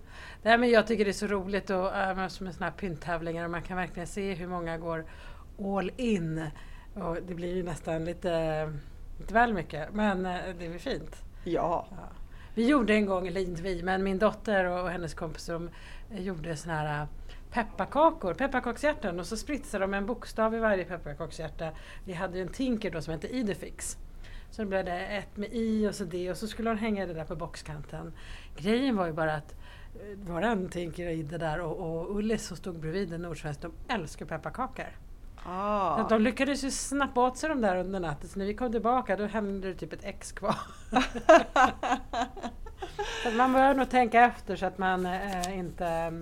Nej, 0.42 0.59
men 0.59 0.70
jag 0.70 0.87
tycker 0.87 1.05
det 1.05 1.11
är 1.11 1.12
så 1.12 1.27
roligt 1.27 1.70
och, 1.70 1.96
äh, 1.96 2.16
med 2.16 2.33
såna 2.33 2.51
här 2.61 2.70
pynttävlingar 2.70 3.44
och 3.44 3.51
man 3.51 3.62
kan 3.62 3.77
verkligen 3.77 4.07
se 4.07 4.35
hur 4.35 4.49
många 4.49 4.79
går 4.79 5.05
all 5.61 5.90
in. 5.96 6.51
Och 6.94 7.16
det 7.27 7.35
blir 7.35 7.55
ju 7.55 7.62
nästan 7.62 8.05
lite, 8.05 8.72
lite 9.18 9.35
väl 9.35 9.55
mycket, 9.55 9.92
men 9.92 10.27
eh, 10.27 10.40
det 10.59 10.66
är 10.66 10.79
fint. 10.79 11.16
Ja, 11.44 11.87
Ja. 11.90 12.09
Vi 12.55 12.66
gjorde 12.66 12.94
en 12.94 13.07
gång, 13.07 13.27
eller 13.27 13.40
inte 13.40 13.62
vi, 13.62 13.83
men 13.83 14.05
min 14.05 14.18
dotter 14.18 14.64
och 14.64 14.81
och 14.81 14.90
hennes 14.90 15.14
kompis 15.14 15.46
de 15.46 15.70
eh, 16.11 16.20
gjorde 16.22 16.57
såna 16.57 16.75
här 16.75 17.07
pepparkakor, 17.56 18.34
pepparkakshjärtan 18.34 19.20
och 19.20 19.26
så 19.26 19.36
spritsade 19.36 19.84
de 19.84 19.94
en 19.94 20.06
bokstav 20.06 20.54
i 20.54 20.58
varje 20.58 20.84
pepparkakshjärta. 20.84 21.70
Vi 22.04 22.12
hade 22.12 22.38
ju 22.38 22.42
en 22.42 22.48
Tinker 22.48 22.90
då 22.90 23.02
som 23.02 23.12
hette 23.12 23.28
Idefix. 23.28 23.96
Så 24.50 24.62
det 24.62 24.66
blev 24.66 24.84
det 24.84 25.06
ett 25.06 25.36
med 25.36 25.48
i 25.52 25.88
och 25.88 25.94
så 25.94 26.04
det 26.04 26.30
och 26.30 26.36
så 26.36 26.46
skulle 26.46 26.70
hon 26.70 26.78
hänga 26.78 27.06
det 27.06 27.14
där 27.14 27.24
på 27.24 27.36
boxkanten. 27.36 28.12
Grejen 28.56 28.96
var 28.96 29.06
ju 29.06 29.12
bara 29.12 29.34
att 29.34 29.54
eh, 29.94 30.18
våran 30.18 30.68
Tinker 30.68 31.06
och 31.06 31.12
Ide 31.12 31.38
där 31.38 31.60
och, 31.60 31.76
och 31.76 32.16
Ullis 32.16 32.46
som 32.46 32.56
stod 32.56 32.80
bredvid 32.80 33.12
en 33.12 33.22
nordsvensk, 33.22 33.60
de 33.60 33.72
älskar 33.88 34.26
pepparkakor. 34.26 34.98
ah. 35.46 36.08
De 36.08 36.22
lyckades 36.22 36.64
ju 36.64 36.70
snappa 36.70 37.20
åt 37.20 37.38
sig 37.38 37.48
de 37.48 37.60
där 37.60 37.76
under 37.76 38.00
natten 38.00 38.28
så 38.28 38.38
när 38.38 38.46
vi 38.46 38.54
kom 38.54 38.72
tillbaka 38.72 39.16
då 39.16 39.26
hände 39.26 39.68
det 39.68 39.74
typ 39.74 39.92
ett 39.92 40.04
ex 40.04 40.32
kvar. 40.32 40.56
så 43.22 43.30
man 43.36 43.52
bör 43.52 43.74
nog 43.74 43.90
tänka 43.90 44.20
efter 44.20 44.56
så 44.56 44.66
att 44.66 44.78
man 44.78 45.06
eh, 45.06 45.58
inte 45.58 46.12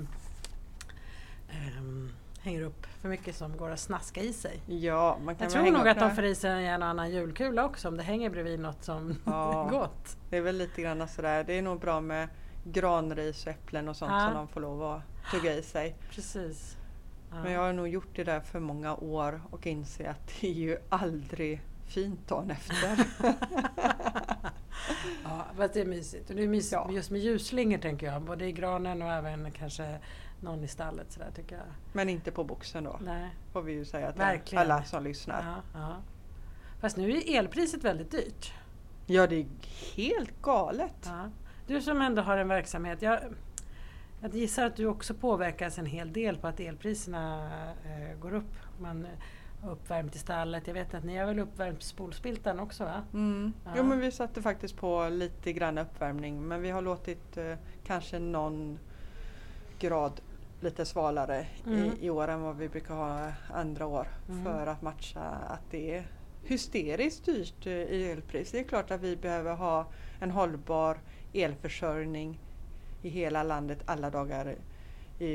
ehm, 1.54 2.10
hänger 2.40 2.62
upp 2.62 2.86
för 3.00 3.08
mycket 3.08 3.36
som 3.36 3.56
går 3.56 3.70
att 3.70 3.80
snaska 3.80 4.20
i 4.22 4.32
sig. 4.32 4.60
Ja, 4.66 5.18
man 5.24 5.34
kan 5.36 5.44
Jag 5.44 5.52
tror 5.52 5.70
nog 5.78 5.88
att 5.88 5.98
de 5.98 6.10
får 6.14 6.24
i 6.24 6.34
sig 6.34 6.66
en 6.66 6.82
och 6.82 6.88
annan 6.88 7.10
julkula 7.10 7.64
också 7.64 7.88
om 7.88 7.96
det 7.96 8.02
hänger 8.02 8.30
bredvid 8.30 8.60
något 8.60 8.84
som 8.84 9.14
Ja. 9.24 9.66
är 9.66 9.70
gott. 9.78 10.16
Det 10.30 10.36
är 10.36 10.40
väl 10.40 10.56
lite 10.58 10.82
grann 10.82 11.08
sådär. 11.08 11.44
Det 11.44 11.58
är 11.58 11.62
nog 11.62 11.80
bra 11.80 12.00
med 12.00 12.28
granris 12.64 13.46
och 13.46 13.52
äpplen 13.52 13.88
och 13.88 13.96
sånt 13.96 14.12
Ja. 14.12 14.20
som 14.20 14.34
de 14.34 14.48
får 14.48 14.60
lov 14.60 14.82
att 14.82 15.02
tugga 15.30 15.54
i 15.54 15.62
sig. 15.62 15.96
Precis. 16.10 16.76
Ja. 17.30 17.42
Men 17.42 17.52
jag 17.52 17.60
har 17.60 17.72
nog 17.72 17.88
gjort 17.88 18.08
det 18.16 18.24
där 18.24 18.40
för 18.40 18.60
många 18.60 18.94
år 18.96 19.40
och 19.50 19.66
inser 19.66 20.10
att 20.10 20.32
det 20.40 20.48
är 20.48 20.52
ju 20.54 20.78
aldrig 20.88 21.60
fint 21.86 22.28
dagen 22.28 22.50
efter. 22.50 22.98
Ja, 25.24 25.44
fast 25.56 25.74
det 25.74 25.80
är 25.80 25.84
mysigt. 25.84 26.30
Och 26.30 26.36
det 26.36 26.42
är 26.42 26.48
mysigt 26.48 26.72
Ja. 26.72 26.90
just 26.92 27.10
med 27.10 27.20
ljusslingor 27.20 27.78
tänker 27.78 28.06
jag. 28.06 28.22
Både 28.22 28.44
i 28.46 28.52
granen 28.52 29.02
och 29.02 29.12
även 29.12 29.50
kanske 29.50 29.98
någon 30.44 30.64
i 30.64 30.68
stallet 30.68 31.12
sådär 31.12 31.30
tycker 31.34 31.56
jag. 31.56 31.66
Men 31.92 32.08
inte 32.08 32.30
på 32.30 32.44
boxen 32.44 32.84
då, 32.84 32.98
Nej. 33.04 33.30
får 33.52 33.62
vi 33.62 33.72
ju 33.72 33.84
säga 33.84 34.38
till 34.38 34.58
alla 34.58 34.84
som 34.84 35.04
lyssnar. 35.04 35.62
Ja, 35.74 35.80
ja. 35.80 35.96
Fast 36.80 36.96
nu 36.96 37.10
är 37.10 37.38
elpriset 37.38 37.84
väldigt 37.84 38.10
dyrt. 38.10 38.52
Ja, 39.06 39.26
det 39.26 39.36
är 39.36 39.46
helt 39.96 40.42
galet. 40.42 40.96
Ja. 41.04 41.30
Du 41.66 41.80
som 41.80 42.00
ändå 42.00 42.22
har 42.22 42.36
en 42.36 42.48
verksamhet. 42.48 43.02
Jag, 43.02 43.20
jag 44.20 44.34
gissar 44.34 44.66
att 44.66 44.76
du 44.76 44.86
också 44.86 45.14
påverkas 45.14 45.78
en 45.78 45.86
hel 45.86 46.12
del 46.12 46.36
på 46.36 46.46
att 46.46 46.60
elpriserna 46.60 47.50
eh, 47.84 48.18
går 48.18 48.34
upp. 48.34 48.54
Man 48.78 49.06
har 49.62 49.72
uppvärmt 49.72 50.14
i 50.14 50.18
stallet. 50.18 50.66
Jag 50.66 50.74
vet 50.74 50.94
att 50.94 51.04
ni 51.04 51.16
har 51.16 51.26
väl 51.26 51.38
uppvärmt 51.38 51.82
spolspiltan 51.82 52.60
också 52.60 52.84
va? 52.84 53.02
Mm. 53.12 53.52
Ja. 53.64 53.70
Jo, 53.76 53.82
men 53.82 54.00
vi 54.00 54.10
satte 54.10 54.42
faktiskt 54.42 54.76
på 54.76 55.08
lite 55.08 55.52
grann 55.52 55.78
uppvärmning 55.78 56.48
men 56.48 56.62
vi 56.62 56.70
har 56.70 56.82
låtit 56.82 57.36
eh, 57.36 57.54
kanske 57.84 58.18
någon 58.18 58.78
grad 59.78 60.20
lite 60.64 60.84
svalare 60.84 61.46
Mm. 61.66 61.78
i, 61.84 62.06
i 62.06 62.10
år 62.10 62.28
än 62.28 62.42
vad 62.42 62.56
vi 62.56 62.68
brukar 62.68 62.94
ha 62.94 63.32
andra 63.54 63.86
år 63.86 64.06
Mm. 64.28 64.44
för 64.44 64.66
att 64.66 64.82
matcha 64.82 65.20
att 65.24 65.70
det 65.70 65.96
är 65.96 66.06
hysteriskt 66.44 67.24
dyrt 67.24 67.66
eh, 67.66 67.72
i 67.72 68.10
elpris. 68.12 68.50
Det 68.50 68.58
är 68.58 68.64
klart 68.64 68.90
att 68.90 69.00
vi 69.00 69.16
behöver 69.16 69.54
ha 69.54 69.86
en 70.20 70.30
hållbar 70.30 70.98
elförsörjning 71.32 72.40
i 73.02 73.08
hela 73.08 73.42
landet 73.42 73.78
alla 73.86 74.10
dagar 74.10 74.54
i, 75.18 75.26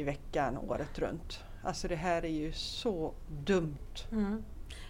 i 0.00 0.02
veckan 0.02 0.58
året 0.58 0.98
runt. 0.98 1.44
Alltså 1.62 1.88
det 1.88 1.96
här 1.96 2.24
är 2.24 2.28
ju 2.28 2.52
så 2.52 3.14
dumt. 3.28 4.06
Mm. 4.12 4.44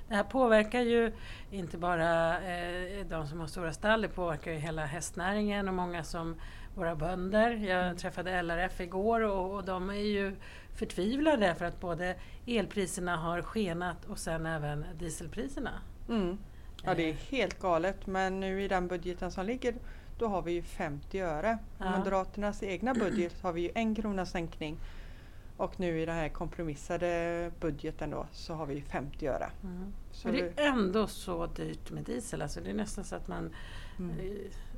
Det 0.08 0.14
här 0.14 0.24
påverkar 0.24 0.80
ju 0.80 1.12
inte 1.50 1.78
bara 1.78 2.38
eh, 2.40 3.06
de 3.06 3.26
som 3.26 3.40
har 3.40 3.46
stora 3.46 3.72
stall, 3.72 4.02
det 4.02 4.08
påverkar 4.08 4.52
ju 4.52 4.58
hela 4.58 4.84
hästnäringen 4.86 5.68
och 5.68 5.74
många 5.74 6.04
som 6.04 6.36
våra 6.76 6.96
bönder. 6.96 7.50
Jag 7.50 7.98
träffade 7.98 8.42
LRF 8.42 8.80
igår 8.80 9.20
och, 9.20 9.54
och 9.54 9.64
de 9.64 9.90
är 9.90 9.94
ju 9.94 10.36
förtvivlade 10.74 11.54
för 11.54 11.64
att 11.64 11.80
både 11.80 12.14
elpriserna 12.46 13.16
har 13.16 13.42
skenat 13.42 14.04
och 14.04 14.18
sen 14.18 14.46
även 14.46 14.84
dieselpriserna. 14.98 15.70
Mm. 16.08 16.38
Ja 16.84 16.94
det 16.94 17.02
är 17.02 17.08
Eh. 17.12 17.16
helt 17.30 17.60
galet 17.60 18.06
men 18.06 18.40
nu 18.40 18.62
i 18.62 18.68
den 18.68 18.88
budgeten 18.88 19.30
som 19.30 19.46
ligger 19.46 19.74
då 20.18 20.26
har 20.26 20.42
vi 20.42 20.52
ju 20.52 20.62
50 20.62 21.20
öre. 21.20 21.58
Ja. 21.78 21.98
Moderaternas 21.98 22.62
egna 22.62 22.94
budget 22.94 23.40
har 23.42 23.52
vi 23.52 23.60
ju 23.60 23.70
en 23.74 23.94
krona 23.94 24.26
sänkning. 24.26 24.76
Och 25.56 25.80
nu 25.80 26.00
i 26.00 26.06
den 26.06 26.14
här 26.16 26.28
kompromissade 26.28 27.50
budgeten 27.60 28.10
då 28.10 28.26
så 28.32 28.54
har 28.54 28.66
vi 28.66 28.74
ju 28.74 28.82
50 28.82 29.26
öre. 29.26 29.50
Mm. 29.62 29.92
Så 30.12 30.28
Men 30.28 30.36
det 30.36 30.60
är 30.62 30.66
ändå 30.68 31.06
så 31.06 31.46
dyrt 31.46 31.90
med 31.90 32.04
diesel, 32.04 32.42
alltså 32.42 32.60
det 32.60 32.70
är 32.70 32.74
nästan 32.74 33.04
så 33.04 33.16
att 33.16 33.28
man 33.28 33.50
Mm. 33.98 34.16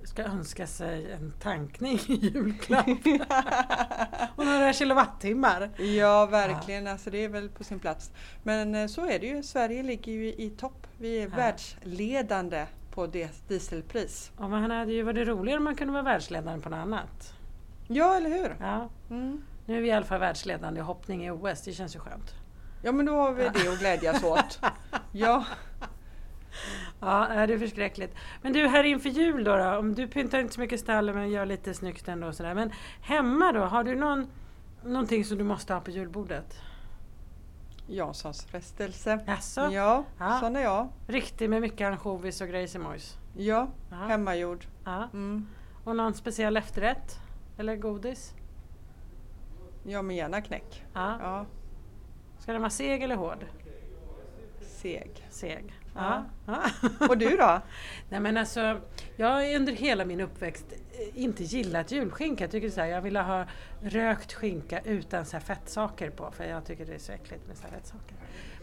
Ska 0.04 0.22
önska 0.22 0.66
sig 0.66 1.12
en 1.12 1.32
tankning 1.42 1.98
i 2.08 2.14
julklapp. 2.14 2.86
och 4.36 4.44
några 4.46 4.72
kilowattimmar. 4.72 5.70
Ja 5.82 6.26
verkligen, 6.26 6.86
alltså 6.86 7.10
det 7.10 7.24
är 7.24 7.28
väl 7.28 7.48
på 7.48 7.64
sin 7.64 7.78
plats. 7.78 8.10
Men 8.42 8.74
eh, 8.74 8.86
så 8.86 9.06
är 9.06 9.18
det 9.18 9.26
ju, 9.26 9.42
Sverige 9.42 9.82
ligger 9.82 10.12
ju 10.12 10.26
i 10.28 10.50
topp. 10.58 10.86
Vi 10.98 11.18
är 11.22 11.28
Ja. 11.28 11.36
världsledande 11.36 12.66
på 12.94 13.06
dieselpris. 13.48 14.30
Och 14.36 14.50
man 14.50 14.70
hade 14.70 14.92
ju 14.92 15.02
varit 15.02 15.28
roligare 15.28 15.58
om 15.58 15.64
man 15.64 15.76
kunde 15.76 15.92
vara 15.92 16.02
världsledande 16.02 16.62
på 16.62 16.68
något 16.68 16.76
annat. 16.76 17.32
Ja 17.88 18.16
eller 18.16 18.30
hur? 18.30 18.56
Ja. 18.60 18.88
Mm. 19.10 19.42
Nu 19.66 19.76
är 19.76 19.80
vi 19.80 19.88
i 19.88 19.92
alla 19.92 20.06
fall 20.06 20.20
världsledande 20.20 20.80
i 20.80 20.82
hoppning 20.82 21.26
i 21.26 21.30
OS, 21.30 21.62
det 21.64 21.72
känns 21.72 21.96
ju 21.96 22.00
skönt. 22.00 22.34
Ja 22.82 22.92
men 22.92 23.06
då 23.06 23.12
har 23.12 23.32
vi 23.32 23.42
det 23.42 23.68
att 23.72 23.78
glädjas 23.78 24.24
åt. 24.24 24.60
Ja. 25.12 25.44
Ja, 27.00 27.26
nej, 27.28 27.46
det 27.46 27.54
är 27.54 27.58
förskräckligt. 27.58 28.14
Men 28.42 28.52
du, 28.52 28.66
här 28.68 28.84
inför 28.84 29.08
jul 29.08 29.44
då, 29.44 29.56
då 29.56 29.76
om 29.78 29.94
du 29.94 30.06
pyntar 30.08 30.38
inte 30.38 30.54
så 30.54 30.60
mycket 30.60 30.80
stallet 30.80 31.14
men 31.14 31.30
gör 31.30 31.46
lite 31.46 31.74
snyggt 31.74 32.08
ändå 32.08 32.26
och 32.26 32.34
sådär. 32.34 32.54
Men 32.54 32.72
hemma 33.00 33.52
då, 33.52 33.60
har 33.60 33.84
du 33.84 33.94
någon, 33.94 34.26
någonting 34.84 35.24
som 35.24 35.38
du 35.38 35.44
måste 35.44 35.74
ha 35.74 35.80
på 35.80 35.90
julbordet? 35.90 36.60
Janssons 37.86 38.44
frestelse. 38.44 39.20
Jaså? 39.26 39.68
Ja, 39.72 40.04
Ja. 40.18 40.38
sån 40.40 40.56
är 40.56 40.60
jag. 40.62 40.88
Riktig 41.06 41.50
med 41.50 41.60
mycket 41.60 41.86
ansjovis 41.86 42.40
och 42.40 42.48
grejsimojs? 42.48 43.16
Ja, 43.36 43.68
Ja. 43.90 43.96
hemmagjord. 43.96 44.66
Ja. 44.84 45.08
Mm. 45.12 45.46
Och 45.84 45.96
någon 45.96 46.14
speciell 46.14 46.56
efterrätt? 46.56 47.18
Eller 47.58 47.76
godis? 47.76 48.34
Ja, 49.84 50.02
men 50.02 50.16
gärna 50.16 50.40
knäck. 50.40 50.84
Ja. 50.94 51.16
Ja, 51.22 51.46
Ska 52.38 52.52
den 52.52 52.60
vara 52.60 52.70
seg 52.70 53.02
eller 53.02 53.16
hård? 53.16 53.44
seg. 54.60 55.26
Seg. 55.30 55.74
Ja. 55.98 56.24
Ja. 56.46 56.62
Och 57.08 57.18
du 57.18 57.36
då? 57.36 57.60
Nej 58.08 58.20
men 58.20 58.36
alltså, 58.36 58.80
jag 59.16 59.26
har 59.28 59.54
under 59.56 59.72
hela 59.72 60.04
min 60.04 60.20
uppväxt 60.20 60.66
eh, 60.72 61.22
inte 61.22 61.44
gillat 61.44 61.92
julskinka. 61.92 62.44
Jag 62.44 62.50
tycker 62.50 62.70
så 62.70 62.80
här, 62.80 62.88
jag 62.88 63.02
ville 63.02 63.20
ha 63.20 63.44
rökt 63.80 64.32
skinka 64.32 64.80
utan 64.84 65.24
så 65.26 65.32
här 65.36 65.44
fettsaker 65.44 66.10
på 66.10 66.30
för 66.30 66.44
jag 66.44 66.64
tycker 66.64 66.86
det 66.86 66.94
är 66.94 66.98
så 66.98 67.12
äckligt 67.12 67.48
med 67.48 67.56
så 67.56 67.62
här 67.62 67.70
fettsaker. 67.70 68.16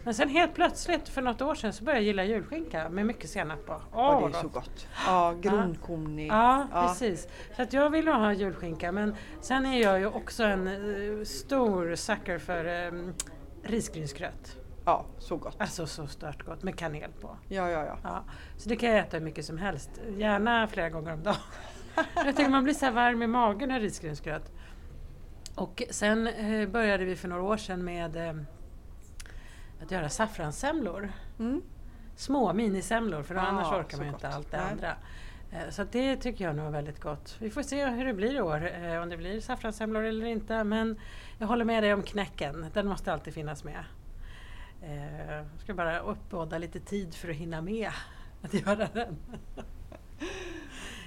Men 0.04 0.14
sen 0.14 0.28
helt 0.28 0.54
plötsligt 0.54 1.08
för 1.08 1.22
något 1.22 1.42
år 1.42 1.54
sedan 1.54 1.72
så 1.72 1.84
började 1.84 2.00
jag 2.00 2.06
gilla 2.06 2.24
julskinka 2.24 2.88
med 2.88 3.06
mycket 3.06 3.30
senap 3.30 3.66
på. 3.66 3.72
Åh, 3.72 3.80
Ja, 3.92 4.28
det 4.32 4.38
är 4.38 4.42
så 4.42 4.48
gott. 4.48 4.86
Ja, 5.06 5.34
gronkornig. 5.40 6.28
Ja, 6.30 6.66
Ja. 6.72 6.86
precis. 6.88 7.28
Så 7.56 7.62
att 7.62 7.72
jag 7.72 7.90
vill 7.90 8.08
ha 8.08 8.32
julskinka 8.32 8.92
men 8.92 9.14
sen 9.40 9.66
är 9.66 9.82
jag 9.82 9.98
ju 10.00 10.06
också 10.06 10.44
en 10.44 10.66
eh, 10.68 11.24
stor 11.24 11.94
sucker 11.94 12.38
för 12.38 12.88
um, 12.88 13.14
risgrynsgröt. 13.62 14.56
Ja, 14.86 15.04
så 15.18 15.36
gott. 15.36 15.56
Alltså 15.58 15.86
så 15.86 16.06
stört 16.06 16.42
gott 16.42 16.62
med 16.62 16.78
kanel 16.78 17.10
på. 17.20 17.36
Ja, 17.48 17.70
ja, 17.70 17.84
ja. 17.84 17.98
Ja, 18.02 18.24
så 18.56 18.68
det 18.68 18.76
kan 18.76 18.88
jag 18.90 18.98
äta 18.98 19.16
hur 19.16 19.24
mycket 19.24 19.44
som 19.44 19.58
helst. 19.58 19.90
Gärna 20.16 20.66
flera 20.68 20.90
gånger 20.90 21.12
om 21.12 21.22
dagen. 21.22 21.36
jag 22.14 22.24
tänker 22.36 22.48
man 22.48 22.64
blir 22.64 22.74
så 22.74 22.84
här 22.84 22.92
varm 22.92 23.22
i 23.22 23.26
magen 23.26 23.70
av 23.70 23.78
risgrynsgröt. 23.80 24.52
Och 25.54 25.82
sen 25.90 26.26
eh, 26.26 26.68
började 26.68 27.04
vi 27.04 27.16
för 27.16 27.28
några 27.28 27.42
år 27.42 27.56
sedan 27.56 27.84
med 27.84 28.16
eh, 28.16 28.34
att 29.82 29.90
göra 29.90 30.08
saffranssemlor. 30.08 31.12
Mm. 31.38 31.62
Små 32.16 32.52
minisemlor 32.52 33.22
för 33.22 33.34
Ah, 33.34 33.40
annars 33.40 33.72
orkar 33.72 33.96
man 33.98 34.06
ju 34.06 34.12
inte 34.12 34.28
allt 34.28 34.50
det 34.50 34.56
Nej. 34.56 34.72
andra. 34.72 34.96
Eh, 35.52 35.70
Så 35.70 35.84
det 35.84 36.16
tycker 36.16 36.44
jag 36.44 36.56
nog 36.56 36.66
är 36.66 36.70
väldigt 36.70 37.00
gott. 37.00 37.36
Vi 37.38 37.50
får 37.50 37.62
se 37.62 37.86
hur 37.86 38.04
det 38.04 38.14
blir 38.14 38.36
i 38.36 38.40
år, 38.40 38.70
eh, 38.84 39.02
om 39.02 39.08
det 39.08 39.16
blir 39.16 39.40
saffranssemlor 39.40 40.02
eller 40.04 40.26
inte. 40.26 40.64
Men 40.64 41.00
jag 41.38 41.46
håller 41.46 41.64
med 41.64 41.82
dig 41.82 41.94
om 41.94 42.02
knäcken, 42.02 42.66
den 42.72 42.86
måste 42.86 43.12
alltid 43.12 43.34
finnas 43.34 43.64
med. 43.64 43.84
Eh, 44.82 45.32
Jag 45.32 45.46
ska 45.58 45.74
bara 45.74 45.98
uppbåda 45.98 46.58
lite 46.58 46.80
tid 46.80 47.14
för 47.14 47.28
att 47.28 47.36
hinna 47.36 47.60
med 47.62 47.90
att 48.42 48.54
göra 48.54 48.88
den. 48.94 49.16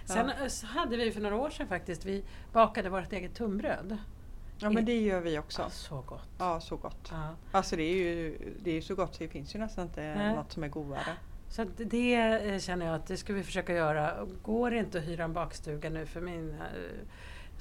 Sen 0.06 0.30
eh, 0.30 0.66
hade 0.66 0.98
vi 0.98 1.12
för 1.12 1.22
några 1.22 1.36
år 1.36 1.50
sedan 1.50 1.68
faktiskt, 1.68 2.06
vi 2.06 2.24
bakade 2.54 2.90
vårt 2.90 3.14
eget 3.14 3.36
tunnbröd. 3.36 3.98
Ja, 4.58 4.70
men 4.70 4.86
det 4.86 5.00
gör 5.02 5.22
vi 5.22 5.40
också. 5.40 5.62
Ja, 5.62 5.70
så 5.70 6.02
gott. 6.02 6.30
Ja, 6.38 6.60
så 6.60 6.76
gott. 6.76 7.08
Ja. 7.12 7.36
Alltså 7.52 7.76
det 7.76 7.84
är 7.84 7.96
ju 7.96 8.38
det 8.64 8.72
är 8.78 8.82
så 8.82 8.96
gott 8.96 9.16
så 9.16 9.24
det 9.24 9.30
finns 9.30 9.56
ju 9.56 9.60
nästan 9.60 9.86
inte 9.86 10.02
Nej. 10.16 10.36
något 10.36 10.52
som 10.52 10.64
är 10.64 10.68
godare. 10.68 11.14
Så 11.50 11.66
det 11.78 12.16
eh, 12.16 12.60
känner 12.60 12.86
jag 12.86 12.96
att 12.96 13.08
det 13.08 13.18
ska 13.18 13.34
vi 13.34 13.44
försöka 13.44 13.74
göra. 13.74 14.28
Går 14.44 14.72
det 14.72 14.78
inte 14.78 14.98
att 14.98 15.04
hyra 15.04 15.24
en 15.24 15.34
bakstuga 15.34 15.90
nu 15.90 16.06
för 16.06 16.22
min 16.22 16.56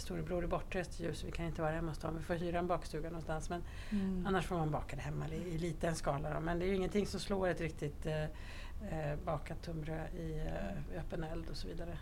storebror 0.01 0.43
är 0.43 0.47
bortrest 0.47 1.01
ju 1.01 1.15
så 1.15 1.27
vi 1.27 1.33
kan 1.33 1.47
inte 1.47 1.63
vara 1.63 1.73
hemma 1.73 1.89
hos 1.91 1.99
dem. 1.99 2.17
Vi 2.19 2.23
får 2.25 2.35
hyra 2.35 2.59
en 2.59 2.67
bakstuga 2.67 3.09
någonstans 3.09 3.51
men 3.51 3.63
Mm. 3.91 4.27
annars 4.27 4.47
får 4.47 4.57
man 4.57 4.71
baka 4.71 4.97
det 4.97 5.03
hemma 5.03 5.29
i, 5.29 5.55
i 5.55 5.59
liten 5.59 5.95
skala. 5.95 6.35
Då. 6.35 6.41
Men 6.41 6.59
det 6.59 6.65
är 6.65 6.69
ju 6.69 6.75
ingenting 6.77 7.07
som 7.07 7.21
slår 7.21 7.49
ett 7.49 7.61
riktigt 7.61 8.07
eh, 8.07 8.23
eh, 8.23 9.17
bakat 9.25 9.63
tunnbröd 9.63 10.15
i 10.15 10.39
eh, 10.47 10.99
öppen 11.01 11.25
eld 11.25 11.49
och 11.51 11.57
så 11.57 11.69
vidare. 11.69 11.99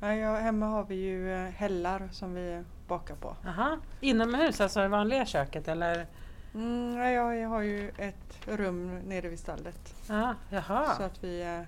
Ja, 0.00 0.14
ja, 0.14 0.36
hemma 0.36 0.66
har 0.66 0.84
vi 0.84 0.94
ju 0.94 1.32
eh, 1.34 1.50
hällar 1.50 2.08
som 2.12 2.34
vi 2.34 2.64
bakar 2.88 3.14
på. 3.14 3.36
Aha. 3.46 3.78
Inomhus, 4.00 4.60
alltså 4.60 4.84
i 4.84 4.88
vanliga 4.88 5.26
köket 5.26 5.68
eller? 5.68 6.06
Mm, 6.54 6.96
ja, 6.96 7.10
ja, 7.10 7.34
jag 7.34 7.48
har 7.48 7.60
ju 7.62 7.88
ett 7.98 8.38
rum 8.46 8.98
nere 8.98 9.28
vid 9.28 9.38
stallet. 9.38 9.94
Ja, 10.08 10.34
jaha. 10.50 10.94
Så 10.96 11.02
att 11.02 11.24
vi 11.24 11.42
eh, 11.42 11.60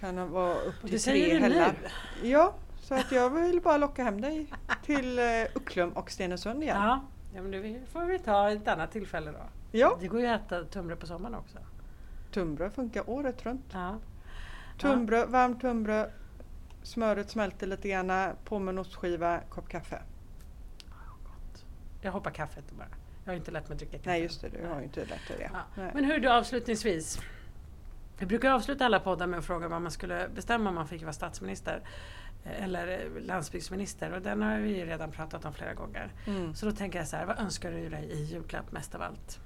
kan 0.00 0.30
vara 0.30 0.54
upp 0.54 0.80
till 0.80 0.90
det 0.90 0.98
säger 0.98 1.24
tre 1.24 1.34
du 1.34 1.40
hällar. 1.54 1.74
nu? 2.22 2.28
Ja, 2.28 2.54
så 2.80 2.94
att 2.94 3.12
jag 3.12 3.30
vill 3.30 3.60
bara 3.60 3.76
locka 3.76 4.04
hem 4.04 4.20
dig 4.20 4.46
till 4.88 5.18
eh, 5.18 5.24
Ucklum 5.54 5.92
och 5.92 6.10
Stenungsund 6.10 6.62
igen. 6.62 6.76
Ja, 6.76 7.00
ja 7.34 7.42
men 7.42 7.50
det 7.50 7.80
får 7.92 8.04
vi 8.04 8.18
ta 8.18 8.50
ett 8.50 8.68
annat 8.68 8.92
tillfälle 8.92 9.30
då. 9.30 9.38
Ja, 9.72 9.96
Det 10.00 10.08
går 10.08 10.20
ju 10.20 10.26
att 10.26 10.46
äta 10.46 10.64
tunnbröd 10.64 10.98
på 10.98 11.06
sommaren 11.06 11.34
också. 11.34 11.58
tunnbröd 12.32 12.72
funkar 12.72 13.10
året 13.10 13.46
runt. 13.46 13.64
Ja. 13.72 13.96
Tunnbröd, 14.78 15.28
varmt 15.28 15.60
tunnbröd, 15.60 16.10
smöret 16.82 17.30
smälter 17.30 17.66
lite 17.66 17.88
grann, 17.88 18.30
på 18.44 18.58
med 18.58 18.72
en 18.72 18.78
ostskiva, 18.78 19.40
kopp 19.48 19.68
kaffe. 19.68 20.02
Gott. 21.24 21.64
Jag 22.02 22.12
hoppar 22.12 22.30
kaffet 22.30 22.64
bara. 22.78 22.88
Jag 23.24 23.32
har 23.32 23.36
inte 23.36 23.50
lärt 23.50 23.68
mig 23.68 23.72
att 23.74 23.78
dricka 23.78 23.96
kaffe. 23.98 24.10
Nej 24.10 24.22
just 24.22 24.40
det, 24.40 24.48
du 24.48 24.66
har 24.66 24.78
ju 24.78 24.84
inte 24.84 25.00
lärt 25.00 25.28
dig 25.28 25.36
det. 25.38 25.50
Ja. 25.76 25.90
Men 25.94 26.04
hur 26.04 26.18
du 26.18 26.28
avslutningsvis. 26.28 27.18
Vi 28.18 28.26
brukar 28.26 28.50
avsluta 28.50 28.84
alla 28.84 29.00
poddar 29.00 29.26
med 29.26 29.38
att 29.38 29.44
fråga 29.46 29.68
vad 29.68 29.82
man 29.82 29.90
skulle 29.90 30.28
bestämma 30.34 30.68
om 30.68 30.74
man 30.74 30.88
fick 30.88 31.02
vara 31.02 31.12
statsminister. 31.12 31.80
Eh, 32.44 32.64
Eller 32.64 32.88
eh, 32.88 33.22
landsbygdsminister 33.22 34.12
och 34.12 34.22
den 34.22 34.42
har 34.42 34.58
vi 34.58 34.76
ju 34.78 34.86
redan 34.86 35.10
pratat 35.10 35.44
om 35.44 35.52
flera 35.54 35.74
gånger. 35.74 36.12
Mm. 36.26 36.54
Så 36.54 36.66
då 36.66 36.72
tänker 36.72 36.98
jag 36.98 37.08
så 37.08 37.16
här, 37.16 37.26
vad 37.26 37.38
önskar 37.38 37.70
du 37.70 37.88
dig 37.88 38.04
i 38.04 38.24
julklapp 38.24 38.72
mest 38.72 38.94
av 38.94 39.02
allt? 39.02 39.40